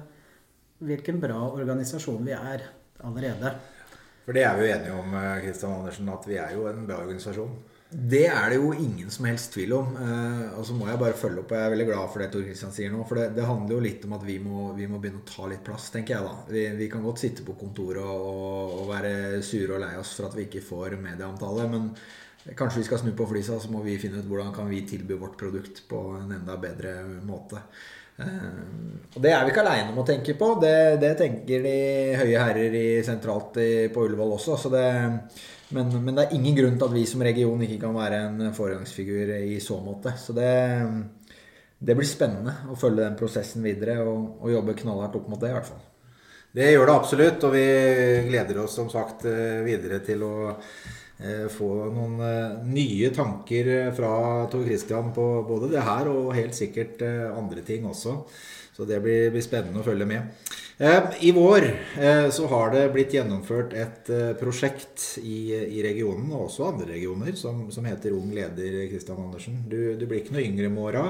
hvilken 0.85 1.21
bra 1.23 1.39
organisasjon 1.55 2.25
vi 2.27 2.35
er 2.37 2.67
allerede. 3.05 3.55
For 4.25 4.37
det 4.37 4.45
er 4.49 4.57
vi 4.57 4.67
jo 4.67 4.75
enige 4.75 4.99
om, 4.99 5.17
Kristian 5.45 5.79
Andersen, 5.79 6.11
at 6.13 6.27
vi 6.29 6.41
er 6.41 6.57
jo 6.57 6.67
en 6.71 6.85
bra 6.89 7.03
organisasjon. 7.05 7.55
Det 7.95 8.25
er 8.27 8.49
det 8.51 8.57
jo 8.59 8.73
ingen 8.75 9.11
som 9.13 9.27
helst 9.29 9.53
tvil 9.55 9.73
om. 9.77 9.93
Eh, 10.01 10.47
og 10.59 10.65
så 10.67 10.75
må 10.75 10.89
jeg 10.89 10.99
bare 10.99 11.19
følge 11.19 11.45
opp, 11.45 11.53
jeg 11.55 11.63
er 11.63 11.75
veldig 11.75 11.87
glad 11.93 12.11
for 12.11 12.23
det 12.23 12.31
Tor 12.33 12.43
Kristian 12.47 12.73
sier 12.75 12.91
nå. 12.91 13.05
For 13.07 13.21
det, 13.21 13.29
det, 13.37 13.45
handler 13.47 13.77
jo 13.77 13.85
litt 13.85 14.07
om 14.09 14.17
at 14.17 14.25
vi 14.27 14.39
må, 14.43 14.73
vi 14.75 14.89
må, 14.91 14.99
begynne 15.03 15.23
å 15.23 15.29
ta 15.29 15.47
litt 15.51 15.63
plass, 15.67 15.91
tenker 15.95 16.17
jeg 16.17 16.27
da. 16.27 16.35
Vi, 16.51 16.65
vi 16.81 16.89
kan 16.91 17.05
godt 17.05 17.23
sitte 17.23 17.47
på 17.47 17.55
kontoret 17.61 18.03
og, 18.03 18.75
og, 18.81 18.85
være 18.91 19.43
sure 19.47 19.77
og 19.77 19.85
lei 19.85 19.93
oss 20.01 20.15
for 20.17 20.27
at 20.27 20.35
vi 20.39 20.49
ikke 20.49 20.65
får 20.65 20.99
medieomtale. 21.05 21.69
Men 21.71 21.93
kanskje 22.53 22.83
vi 22.83 22.87
skal 22.91 23.01
snu 23.01 23.13
på 23.17 23.27
flisa, 23.31 23.59
så 23.61 23.73
må 23.73 23.81
vi 23.85 23.99
finne 24.01 24.21
ut 24.21 24.29
hvordan 24.29 24.53
kan 24.55 24.69
vi 24.69 24.85
tilby 24.89 25.17
vårt 25.17 25.39
produkt 25.41 25.85
på 25.89 26.01
en 26.21 26.33
enda 26.37 26.59
bedre 26.61 26.99
måte. 27.25 27.63
Eh, 28.21 29.09
og 29.15 29.19
det 29.23 29.33
er 29.35 29.43
vi 29.43 29.51
ikke 29.51 29.65
aleine 29.65 29.91
om 29.91 30.03
å 30.03 30.07
tenke 30.07 30.37
på. 30.39 30.53
Det, 30.63 30.77
det, 31.03 31.15
tenker 31.19 31.65
de 31.65 31.77
høye 32.21 32.45
herrer 32.45 32.77
i, 32.79 32.87
sentralt 33.07 33.59
i, 33.63 33.71
på 33.95 34.07
Ullevål 34.07 34.37
også. 34.37 34.59
Så 34.61 34.73
det 34.75 34.87
men, 35.75 35.89
men, 36.05 36.13
det 36.15 36.27
er 36.27 36.37
ingen 36.37 36.55
grunn 36.59 36.77
til 36.79 36.87
at 36.87 36.95
vi 36.95 37.07
som 37.09 37.25
region 37.25 37.63
ikke 37.65 37.81
kan 37.87 37.97
være 37.97 38.21
en 38.29 38.53
foregangsfigur 38.55 39.33
i 39.41 39.57
så 39.63 39.81
måte. 39.83 40.13
Så 40.21 40.37
det, 40.37 40.51
det 41.81 41.97
blir 41.97 42.09
spennende 42.09 42.55
å 42.71 42.79
følge 42.79 43.03
den 43.03 43.17
prosessen 43.19 43.65
videre 43.65 43.99
og, 44.05 44.37
og, 44.43 44.53
jobbe 44.53 44.77
knallhardt 44.79 45.19
opp 45.19 45.33
mot 45.33 45.41
det, 45.41 45.51
i 45.51 45.57
hvert 45.57 45.71
fall. 45.73 45.83
Det 46.55 46.69
gjør 46.71 46.87
det 46.87 46.95
absolutt, 46.95 47.47
og 47.49 47.57
vi 47.57 47.65
gleder 48.29 48.61
oss 48.63 48.77
som 48.79 48.93
sagt 48.93 49.25
eh, 49.27 49.65
videre 49.67 49.99
til 50.07 50.23
å 50.23 50.35
få 51.53 51.71
noen 51.95 52.19
eh, 52.25 52.59
nye 52.69 53.13
tanker 53.15 53.71
fra 53.97 54.15
Tor 54.53 54.67
Christian 54.67 55.13
på 55.17 55.29
både 55.49 55.73
det 55.77 55.87
her 55.87 56.11
og 56.13 56.35
helt 56.37 56.57
sikkert 56.57 57.03
andre 57.05 57.65
ting 57.67 57.87
også. 57.89 58.19
Så 58.75 58.85
det 58.89 58.99
blir, 59.05 59.29
blir 59.31 59.45
spennende 59.45 59.85
å 59.85 59.87
følge 59.87 60.07
med. 60.09 60.47
Eh, 60.79 61.03
I 61.21 61.31
vår 61.31 61.65
eh, 62.01 62.31
så 62.35 62.47
har 62.51 62.73
det 62.75 62.89
blitt 62.91 63.13
gjennomført 63.15 63.77
et 63.79 64.09
eh, 64.11 64.33
prosjekt 64.35 65.21
i, 65.21 65.55
i, 65.55 65.79
regionen, 65.87 66.27
og 66.35 66.49
også 66.49 66.67
andre 66.73 66.89
regioner, 66.97 67.31
som, 67.39 67.69
som 67.71 67.87
heter 67.87 68.17
Ung 68.17 68.33
leder 68.35 68.81
Kristian 68.91 69.21
Andersen. 69.23 69.61
Du, 69.71 69.95
du, 69.95 70.03
blir 70.11 70.25
ikke 70.25 70.35
noe 70.35 70.43
yngre 70.43 70.73
med 70.75 70.83
åra. 70.89 71.05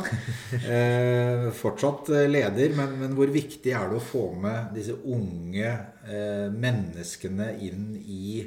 fortsatt 1.57 2.13
leder, 2.29 2.77
men, 2.77 2.93
men, 3.01 3.17
hvor 3.17 3.33
viktig 3.33 3.73
er 3.73 3.89
det 3.89 3.97
å 3.97 4.05
få 4.05 4.27
med 4.45 4.77
disse 4.77 4.99
unge 5.01 5.73
menneskene 6.53 7.55
inn 7.65 7.95
i 8.05 8.45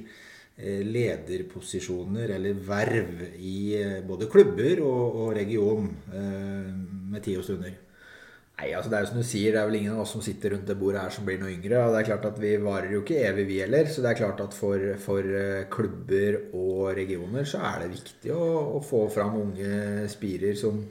lederposisjoner 0.58 2.32
eller 2.34 2.62
verv 2.66 3.20
i 3.38 3.78
både 4.08 4.26
klubber 4.32 4.82
og, 4.82 5.20
og 5.22 5.36
region 5.38 5.92
med 7.12 7.22
tid 7.22 7.38
og 7.38 7.46
stunder? 7.46 7.76
Nei, 8.58 8.72
altså 8.74 8.90
Det 8.90 8.98
er 8.98 9.04
jo 9.04 9.10
som 9.12 9.20
du 9.22 9.28
sier, 9.28 9.52
det 9.54 9.60
er 9.62 9.68
vel 9.70 9.76
ingen 9.78 9.94
av 9.94 10.00
oss 10.02 10.12
som 10.16 10.22
sitter 10.26 10.56
rundt 10.56 10.66
det 10.66 10.76
bordet 10.80 11.04
her 11.04 11.14
som 11.14 11.26
blir 11.28 11.38
noe 11.38 11.52
yngre. 11.54 11.78
Og 11.78 11.92
det 11.94 12.00
er 12.00 12.08
klart 12.08 12.24
at 12.26 12.40
vi 12.42 12.56
varer 12.58 12.96
jo 12.96 13.04
ikke 13.04 13.20
evig, 13.28 13.46
vi 13.52 13.60
heller. 13.62 13.90
Så 13.94 14.02
det 14.02 14.10
er 14.10 14.18
klart 14.18 14.42
at 14.42 14.56
for, 14.58 14.86
for 15.04 15.36
eh, 15.42 15.68
klubber 15.70 16.40
og 16.58 16.88
regioner 16.98 17.46
så 17.46 17.62
er 17.70 17.84
det 17.84 17.92
viktig 17.92 18.34
å, 18.34 18.48
å, 18.80 18.82
få 18.82 19.04
fram 19.14 19.38
unge 19.44 20.08
spirer 20.10 20.58
som 20.58 20.82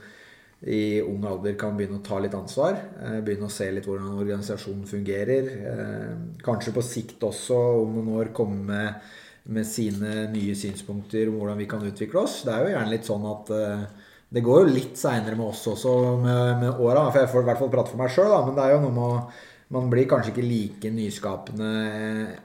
i 0.62 1.02
ung 1.02 1.26
alder 1.26 1.58
kan 1.58 1.74
begynne 1.76 1.98
å 1.98 2.06
ta 2.06 2.20
litt 2.22 2.38
ansvar. 2.38 2.78
Eh, 3.02 3.18
begynne 3.26 3.50
å 3.50 3.56
se 3.56 3.66
litt 3.74 3.90
hvordan 3.90 4.14
organisasjonen 4.14 4.86
fungerer. 4.86 5.52
Eh, 5.72 6.16
kanskje 6.46 6.76
på 6.76 6.86
sikt 6.86 7.26
også 7.26 7.58
om 7.82 7.98
noen 7.98 8.14
år 8.20 8.30
komme 8.36 8.62
med, 8.70 9.10
med 9.52 9.66
sine 9.68 10.26
nye 10.32 10.54
synspunkter 10.58 11.30
om 11.30 11.40
hvordan 11.40 11.60
vi 11.60 11.68
kan 11.70 11.84
utvikle 11.86 12.24
oss. 12.24 12.40
Det 12.46 12.54
er 12.54 12.64
jo 12.64 12.74
gjerne 12.74 12.92
litt 12.92 13.08
sånn 13.08 13.26
at 13.30 13.52
det 14.36 14.42
går 14.42 14.64
jo 14.64 14.72
litt 14.74 14.98
seinere 14.98 15.38
med 15.38 15.52
oss 15.52 15.62
også 15.70 15.92
med, 16.18 16.62
med 16.64 16.80
åra. 16.82 17.04
For 17.12 17.22
jeg 17.22 17.30
får 17.30 17.44
i 17.44 17.48
hvert 17.50 17.60
fall 17.60 17.70
prate 17.74 17.92
for 17.92 18.00
meg 18.00 18.10
sjøl, 18.14 18.34
men 18.48 18.56
det 18.58 18.64
er 18.64 18.74
jo 18.74 18.80
noe 18.82 18.96
med 18.96 19.06
å 19.06 19.20
man 19.74 19.88
blir 19.90 20.06
kanskje 20.06 20.30
ikke 20.30 20.46
like 20.46 20.90
nyskapende 20.94 21.70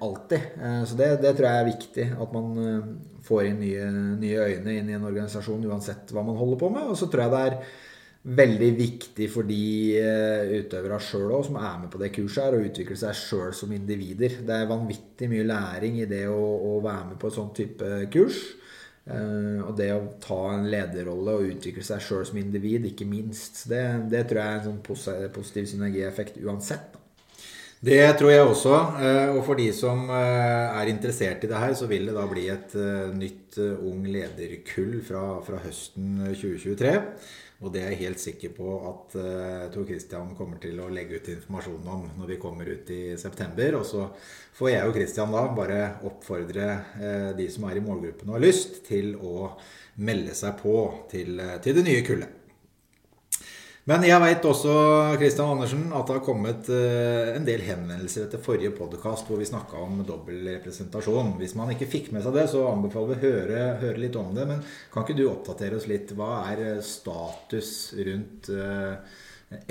alltid. 0.02 0.58
Eh, 0.58 0.82
så 0.90 0.98
det, 0.98 1.10
det, 1.22 1.36
tror 1.38 1.48
jeg 1.48 1.62
er 1.62 1.70
viktig. 1.70 2.08
At 2.24 2.34
man 2.34 2.52
eh, 2.64 2.90
får 3.28 3.44
inn 3.52 3.62
nye, 3.62 3.90
nye, 4.24 4.48
øyne 4.50 4.76
inn 4.80 4.90
i 4.90 4.98
en 4.98 5.06
organisasjon 5.06 5.68
uansett 5.70 6.14
hva 6.16 6.26
man 6.26 6.40
holder 6.40 6.62
på 6.64 6.72
med. 6.74 6.90
Og 6.90 6.98
så 6.98 7.10
tror 7.12 7.28
jeg 7.28 7.34
det 7.36 7.44
er 7.46 7.60
veldig 8.22 8.70
viktig 8.78 9.28
for 9.34 9.48
de 9.50 9.62
utøverne 9.98 10.62
utøvere 10.62 10.98
sjøl 11.02 11.32
òg 11.40 11.46
som 11.48 11.58
er 11.58 11.78
med 11.82 11.90
på 11.90 12.02
det 12.02 12.12
kurset, 12.14 12.44
her, 12.44 12.58
å 12.58 12.68
utvikle 12.68 12.98
seg 13.00 13.18
sjøl 13.18 13.54
som 13.58 13.74
individer. 13.74 14.42
Det 14.46 14.58
er 14.58 14.70
vanvittig 14.70 15.30
mye 15.32 15.48
læring 15.50 16.02
i 16.04 16.10
det 16.10 16.28
å, 16.30 16.38
å 16.38 16.76
være 16.84 17.12
med 17.12 17.22
på 17.22 17.32
et 17.32 17.38
sånt 17.40 17.56
type 17.58 17.94
kurs. 18.14 18.42
Uh, 19.02 19.66
og 19.66 19.74
det 19.80 19.90
å 19.96 20.04
ta 20.22 20.38
en 20.54 20.68
lederrolle 20.70 21.34
og 21.34 21.54
utvikle 21.56 21.82
seg 21.84 22.04
sjøl 22.06 22.26
som 22.30 22.38
individ, 22.38 22.86
ikke 22.92 23.08
minst, 23.10 23.64
det, 23.72 23.82
det, 24.12 24.28
tror 24.30 24.44
jeg 24.44 24.52
er 24.52 24.60
en 24.60 24.68
sånn 24.68 25.32
positiv 25.34 25.66
synergieffekt 25.72 26.38
uansett. 26.46 27.00
Det 27.82 27.98
tror 28.20 28.30
jeg 28.30 28.46
også. 28.46 28.76
Uh, 29.02 29.30
og 29.34 29.42
for 29.48 29.58
de 29.58 29.72
som 29.74 30.06
er 30.14 30.94
interessert 30.94 31.42
i 31.42 31.50
det 31.50 31.64
her, 31.64 31.74
så 31.74 31.90
vil 31.90 32.06
det 32.12 32.14
da 32.14 32.28
bli 32.30 32.46
et 32.54 32.78
nytt 33.18 33.58
ung 33.82 34.06
lederkull 34.06 35.00
fra, 35.08 35.26
fra 35.48 35.64
høsten 35.66 36.22
2023. 36.30 36.94
Og 37.62 37.70
det 37.70 37.84
er 37.84 37.92
jeg 37.94 38.02
helt 38.08 38.22
sikker 38.22 38.54
på 38.58 38.72
at 38.90 39.16
uh, 39.22 39.68
Tor 39.74 39.86
Christian 39.86 40.34
kommer 40.38 40.58
til 40.62 40.80
å 40.82 40.90
legge 40.90 41.20
ut 41.20 41.30
informasjon 41.30 41.92
om 41.94 42.08
når 42.18 42.34
vi 42.34 42.40
kommer 42.42 42.72
ut 42.74 42.90
i 42.90 43.02
september. 43.22 43.78
Og 43.78 43.86
så 43.86 44.08
får 44.58 44.72
jeg 44.72 44.90
og 44.90 44.98
Christian 44.98 45.36
da 45.36 45.46
bare 45.54 45.82
oppfordre 46.10 46.68
uh, 46.98 47.30
de 47.38 47.48
som 47.54 47.70
er 47.70 47.78
i 47.78 47.86
målgruppen 47.86 48.32
og 48.32 48.40
har 48.40 48.46
lyst, 48.48 48.82
til 48.90 49.14
å 49.22 49.52
melde 50.02 50.34
seg 50.38 50.58
på 50.64 50.76
til, 51.14 51.38
uh, 51.38 51.60
til 51.62 51.78
det 51.78 51.86
nye 51.86 52.06
kullet. 52.08 52.41
Men 53.92 54.06
jeg 54.08 54.24
veit 54.24 54.46
også 54.48 54.74
Christian 55.20 55.50
Andersen, 55.52 55.82
at 55.92 56.08
det 56.08 56.14
har 56.16 56.24
kommet 56.24 56.70
uh, 56.72 57.34
en 57.34 57.44
del 57.44 57.60
henvendelser 57.66 58.24
etter 58.24 58.40
forrige 58.40 58.72
podkast 58.78 59.28
hvor 59.28 59.42
vi 59.42 59.48
snakka 59.50 59.82
om 59.84 59.98
dobbel 60.08 60.46
representasjon. 60.48 61.34
Hvis 61.42 61.58
man 61.60 61.74
ikke 61.74 61.90
fikk 61.92 62.08
med 62.16 62.24
seg 62.24 62.38
det, 62.38 62.46
så 62.54 62.62
anbefaler 62.70 63.12
vi 63.12 63.18
å 63.18 63.24
høre, 63.26 63.66
høre, 63.82 64.00
litt 64.00 64.16
om 64.16 64.32
det. 64.38 64.46
Men 64.48 64.64
kan 64.94 65.04
ikke 65.04 65.18
du 65.20 65.26
oppdatere 65.28 65.76
oss 65.76 65.90
litt? 65.92 66.14
Hva 66.16 66.30
er 66.54 66.64
eh, 66.70 66.80
status 66.88 67.74
rundt 68.00 68.48
uh, 68.56 68.96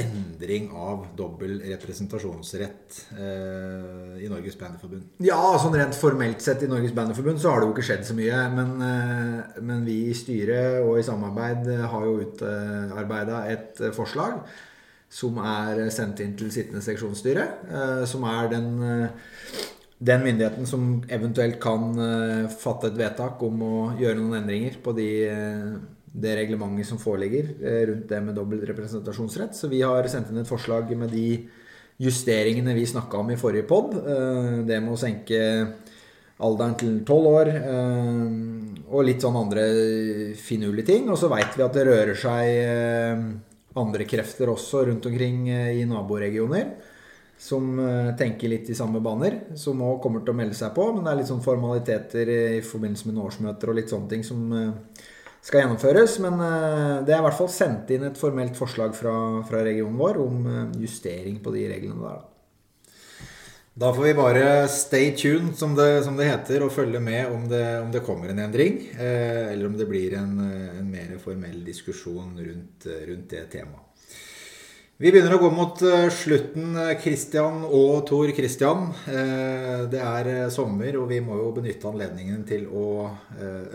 endring 0.00 0.70
av 0.76 1.06
dobbel 1.16 1.60
representasjonsrett 1.64 2.98
eh, 3.16 4.16
i 4.24 4.28
Norges 4.28 4.58
Bandyforbund? 4.60 5.06
Ja, 5.24 5.40
sånn 5.60 5.76
rent 5.78 5.96
formelt 5.96 6.44
sett 6.44 6.64
i 6.66 6.70
Norges 6.70 6.92
Bandyforbund 6.96 7.40
så 7.40 7.54
har 7.54 7.62
det 7.62 7.70
jo 7.70 7.74
ikke 7.76 7.86
skjedd 7.88 8.04
så 8.08 8.16
mye. 8.18 8.40
Men, 8.56 8.74
eh, 8.84 9.60
men 9.64 9.86
vi 9.88 10.00
i 10.10 10.16
styret 10.16 10.82
og 10.84 11.00
i 11.00 11.06
samarbeid 11.06 11.70
har 11.92 12.08
jo 12.08 12.18
utarbeida 12.26 13.44
et 13.52 13.80
forslag 13.96 14.42
som 15.10 15.40
er 15.42 15.82
sendt 15.90 16.22
inn 16.22 16.36
til 16.38 16.52
sittende 16.54 16.82
seksjonsstyre. 16.84 17.46
Eh, 17.66 18.02
som 18.06 18.24
er 18.30 18.50
den, 18.52 18.68
eh, 18.82 19.08
den 19.98 20.22
myndigheten 20.24 20.66
som 20.66 21.02
eventuelt 21.08 21.58
kan 21.60 21.98
eh, 21.98 22.48
fatte 22.48 22.92
et 22.92 23.00
vedtak 23.00 23.42
om 23.42 23.62
å 23.62 23.74
gjøre 23.98 24.20
noen 24.20 24.42
endringer 24.42 24.78
på 24.84 24.94
de 24.96 25.08
eh, 25.26 25.74
det 26.12 26.34
reglementet 26.36 26.88
som 26.88 26.98
foreligger 26.98 27.52
eh, 27.62 27.82
rundt 27.90 28.08
det 28.08 28.20
med 28.24 28.34
dobbel 28.34 28.64
representasjonsrett. 28.66 29.54
Så 29.56 29.70
vi 29.70 29.82
har 29.82 30.06
sendt 30.10 30.32
inn 30.32 30.42
et 30.42 30.48
forslag 30.48 30.90
med 30.98 31.12
de 31.14 31.44
justeringene 32.00 32.74
vi 32.74 32.88
snakka 32.88 33.20
om 33.20 33.30
i 33.30 33.38
forrige 33.38 33.68
pod. 33.70 33.94
Eh, 33.94 34.60
det 34.66 34.80
med 34.82 34.94
å 34.94 34.98
senke 35.00 35.40
alderen 36.40 36.74
til 36.80 36.98
tolv 37.06 37.30
år 37.30 37.52
eh, 37.52 38.24
og 38.90 39.06
litt 39.06 39.22
sånn 39.22 39.38
andre 39.38 39.68
finurlige 40.40 40.90
ting. 40.90 41.06
Og 41.12 41.20
så 41.20 41.30
veit 41.30 41.54
vi 41.54 41.66
at 41.66 41.78
det 41.78 41.86
rører 41.86 42.18
seg 42.18 43.78
andre 43.78 44.06
krefter 44.08 44.50
også 44.50 44.88
rundt 44.88 45.06
omkring 45.06 45.44
i 45.52 45.84
naboregioner. 45.86 46.72
Som 47.40 47.78
tenker 48.18 48.50
litt 48.52 48.66
i 48.68 48.74
samme 48.76 48.98
baner. 49.00 49.38
Som 49.56 49.78
òg 49.86 50.02
kommer 50.02 50.24
til 50.26 50.34
å 50.34 50.40
melde 50.42 50.58
seg 50.58 50.74
på. 50.76 50.90
Men 50.90 51.06
det 51.06 51.12
er 51.12 51.20
litt 51.22 51.30
sånn 51.30 51.44
formaliteter 51.44 52.32
i 52.34 52.58
forbindelse 52.66 53.08
med 53.08 53.22
årsmøter 53.22 53.70
og 53.70 53.78
litt 53.78 53.94
sånne 53.94 54.10
ting 54.10 54.26
som 54.26 54.42
skal 55.42 55.64
gjennomføres. 55.64 56.18
Men 56.24 56.40
eh, 56.44 56.96
det 57.06 57.14
er 57.14 57.22
i 57.22 57.26
hvert 57.26 57.38
fall 57.38 57.52
sendt 57.52 57.92
inn 57.94 58.08
et 58.08 58.20
formelt 58.20 58.58
forslag 58.58 58.96
fra, 58.96 59.14
fra 59.48 59.62
regionen 59.66 59.98
vår 60.00 60.20
om 60.22 60.42
eh, 60.50 60.66
justering 60.84 61.40
på 61.44 61.54
de 61.56 61.66
reglene 61.72 62.02
der. 62.04 62.26
Da 63.80 63.92
får 63.96 64.04
vi 64.04 64.14
bare 64.18 64.46
stay 64.68 65.12
tuned, 65.16 65.54
som 65.56 65.76
det, 65.78 66.02
som 66.04 66.16
det 66.18 66.26
heter, 66.28 66.64
og 66.66 66.74
følge 66.74 67.00
med 67.00 67.30
om 67.32 67.46
det, 67.48 67.64
om 67.80 67.92
det 67.94 68.02
kommer 68.04 68.32
en 68.32 68.42
endring. 68.42 68.82
Eh, 68.92 69.52
eller 69.52 69.70
om 69.70 69.78
det 69.78 69.88
blir 69.88 70.18
en, 70.18 70.34
en 70.80 70.90
mer 70.90 71.14
formell 71.22 71.62
diskusjon 71.64 72.34
rundt, 72.36 72.90
rundt 73.08 73.30
det 73.30 73.46
temaet. 73.54 73.89
Vi 75.00 75.08
begynner 75.08 75.32
å 75.32 75.40
gå 75.40 75.48
mot 75.56 75.80
eh, 75.80 76.10
slutten, 76.12 76.74
eh, 76.76 77.06
og 77.72 78.02
Tor 78.04 78.30
Kristian. 78.36 78.90
Eh, 79.08 79.86
det 79.88 80.00
er 80.04 80.50
sommer, 80.52 80.98
og 81.00 81.06
vi 81.08 81.22
må 81.24 81.38
jo 81.38 81.54
benytte 81.56 81.88
anledningen 81.88 82.42
til 82.44 82.66
å 82.68 83.08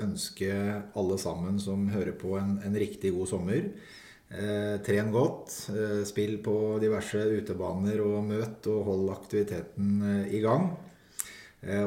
ønske 0.04 0.52
alle 0.94 1.18
sammen 1.18 1.58
som 1.58 1.88
hører 1.90 2.14
på, 2.14 2.36
en, 2.38 2.60
en 2.62 2.78
riktig 2.78 3.10
god 3.16 3.32
sommer. 3.32 3.72
Tren 4.86 5.10
godt, 5.14 5.54
spill 6.06 6.38
på 6.46 6.56
diverse 6.82 7.24
utebaner 7.40 8.04
og 8.06 8.22
møt, 8.30 8.70
og 8.70 8.86
hold 8.92 9.10
aktiviteten 9.16 10.30
i 10.30 10.44
gang. 10.46 10.70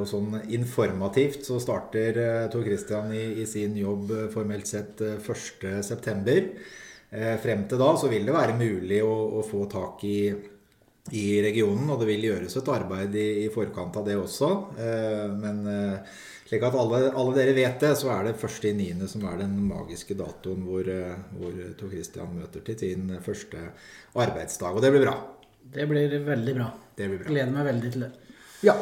Og 0.00 0.06
sånn 0.08 0.34
informativt 0.54 1.46
så 1.46 1.60
starter 1.62 2.48
Tor 2.50 2.66
Kristian 2.66 3.14
i, 3.14 3.24
i 3.42 3.46
sin 3.46 3.78
jobb 3.78 4.10
formelt 4.34 4.70
sett 4.70 5.02
1.9. 5.02 6.38
Eh, 7.10 7.36
frem 7.40 7.64
til 7.68 7.80
da 7.80 7.88
så 7.96 8.08
vil 8.10 8.26
det 8.28 8.36
være 8.36 8.56
mulig 8.58 9.00
å, 9.00 9.12
å 9.40 9.44
få 9.46 9.62
tak 9.72 10.02
i, 10.04 10.28
i, 11.16 11.26
regionen, 11.40 11.86
og 11.88 12.02
det 12.02 12.08
vil 12.10 12.26
gjøres 12.28 12.58
et 12.60 12.68
arbeid 12.68 13.16
i, 13.16 13.28
i 13.46 13.52
forkant 13.52 13.96
av 13.96 14.04
det 14.08 14.18
også. 14.20 14.50
Eh, 14.76 15.24
men 15.40 15.62
eh, 15.72 16.18
slik 16.50 16.66
at 16.68 16.76
alle, 16.76 17.00
alle, 17.08 17.34
dere 17.38 17.56
vet 17.56 17.80
det, 17.80 17.94
så 17.96 18.12
er 18.12 18.28
det 18.28 18.36
1.9. 18.36 19.08
som 19.08 19.24
er 19.30 19.40
den 19.40 19.56
magiske 19.70 20.18
datoen 20.18 20.68
hvor, 20.68 20.92
hvor 21.38 21.56
Tor 21.80 21.96
Christian 21.96 22.36
møter 22.36 22.64
til 22.66 22.78
sin 22.84 23.10
første 23.24 23.70
arbeidsdag. 24.12 24.76
Og 24.76 24.84
det 24.84 24.92
blir 24.92 25.06
bra. 25.08 25.16
Det 25.68 25.88
blir 25.88 26.12
veldig 26.28 26.56
bra. 26.60 26.70
Det 26.96 27.08
blir 27.08 27.24
bra. 27.24 27.32
Gleder 27.32 27.52
meg 27.56 27.68
veldig 27.72 27.92
til 27.96 28.06
det. 28.06 28.14
Ja. 28.64 28.76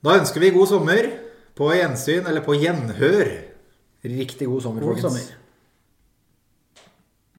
Da 0.00 0.16
ønsker 0.20 0.40
vi 0.40 0.52
god 0.52 0.68
sommer. 0.68 1.12
På 1.56 1.68
gjensyn, 1.76 2.24
eller 2.24 2.40
på 2.44 2.54
gjenhør. 2.56 3.28
Riktig 4.00 4.48
god 4.48 4.64
sommer, 4.64 4.84
god 4.84 4.96
folkens. 4.96 5.18
Sommer. 5.20 5.39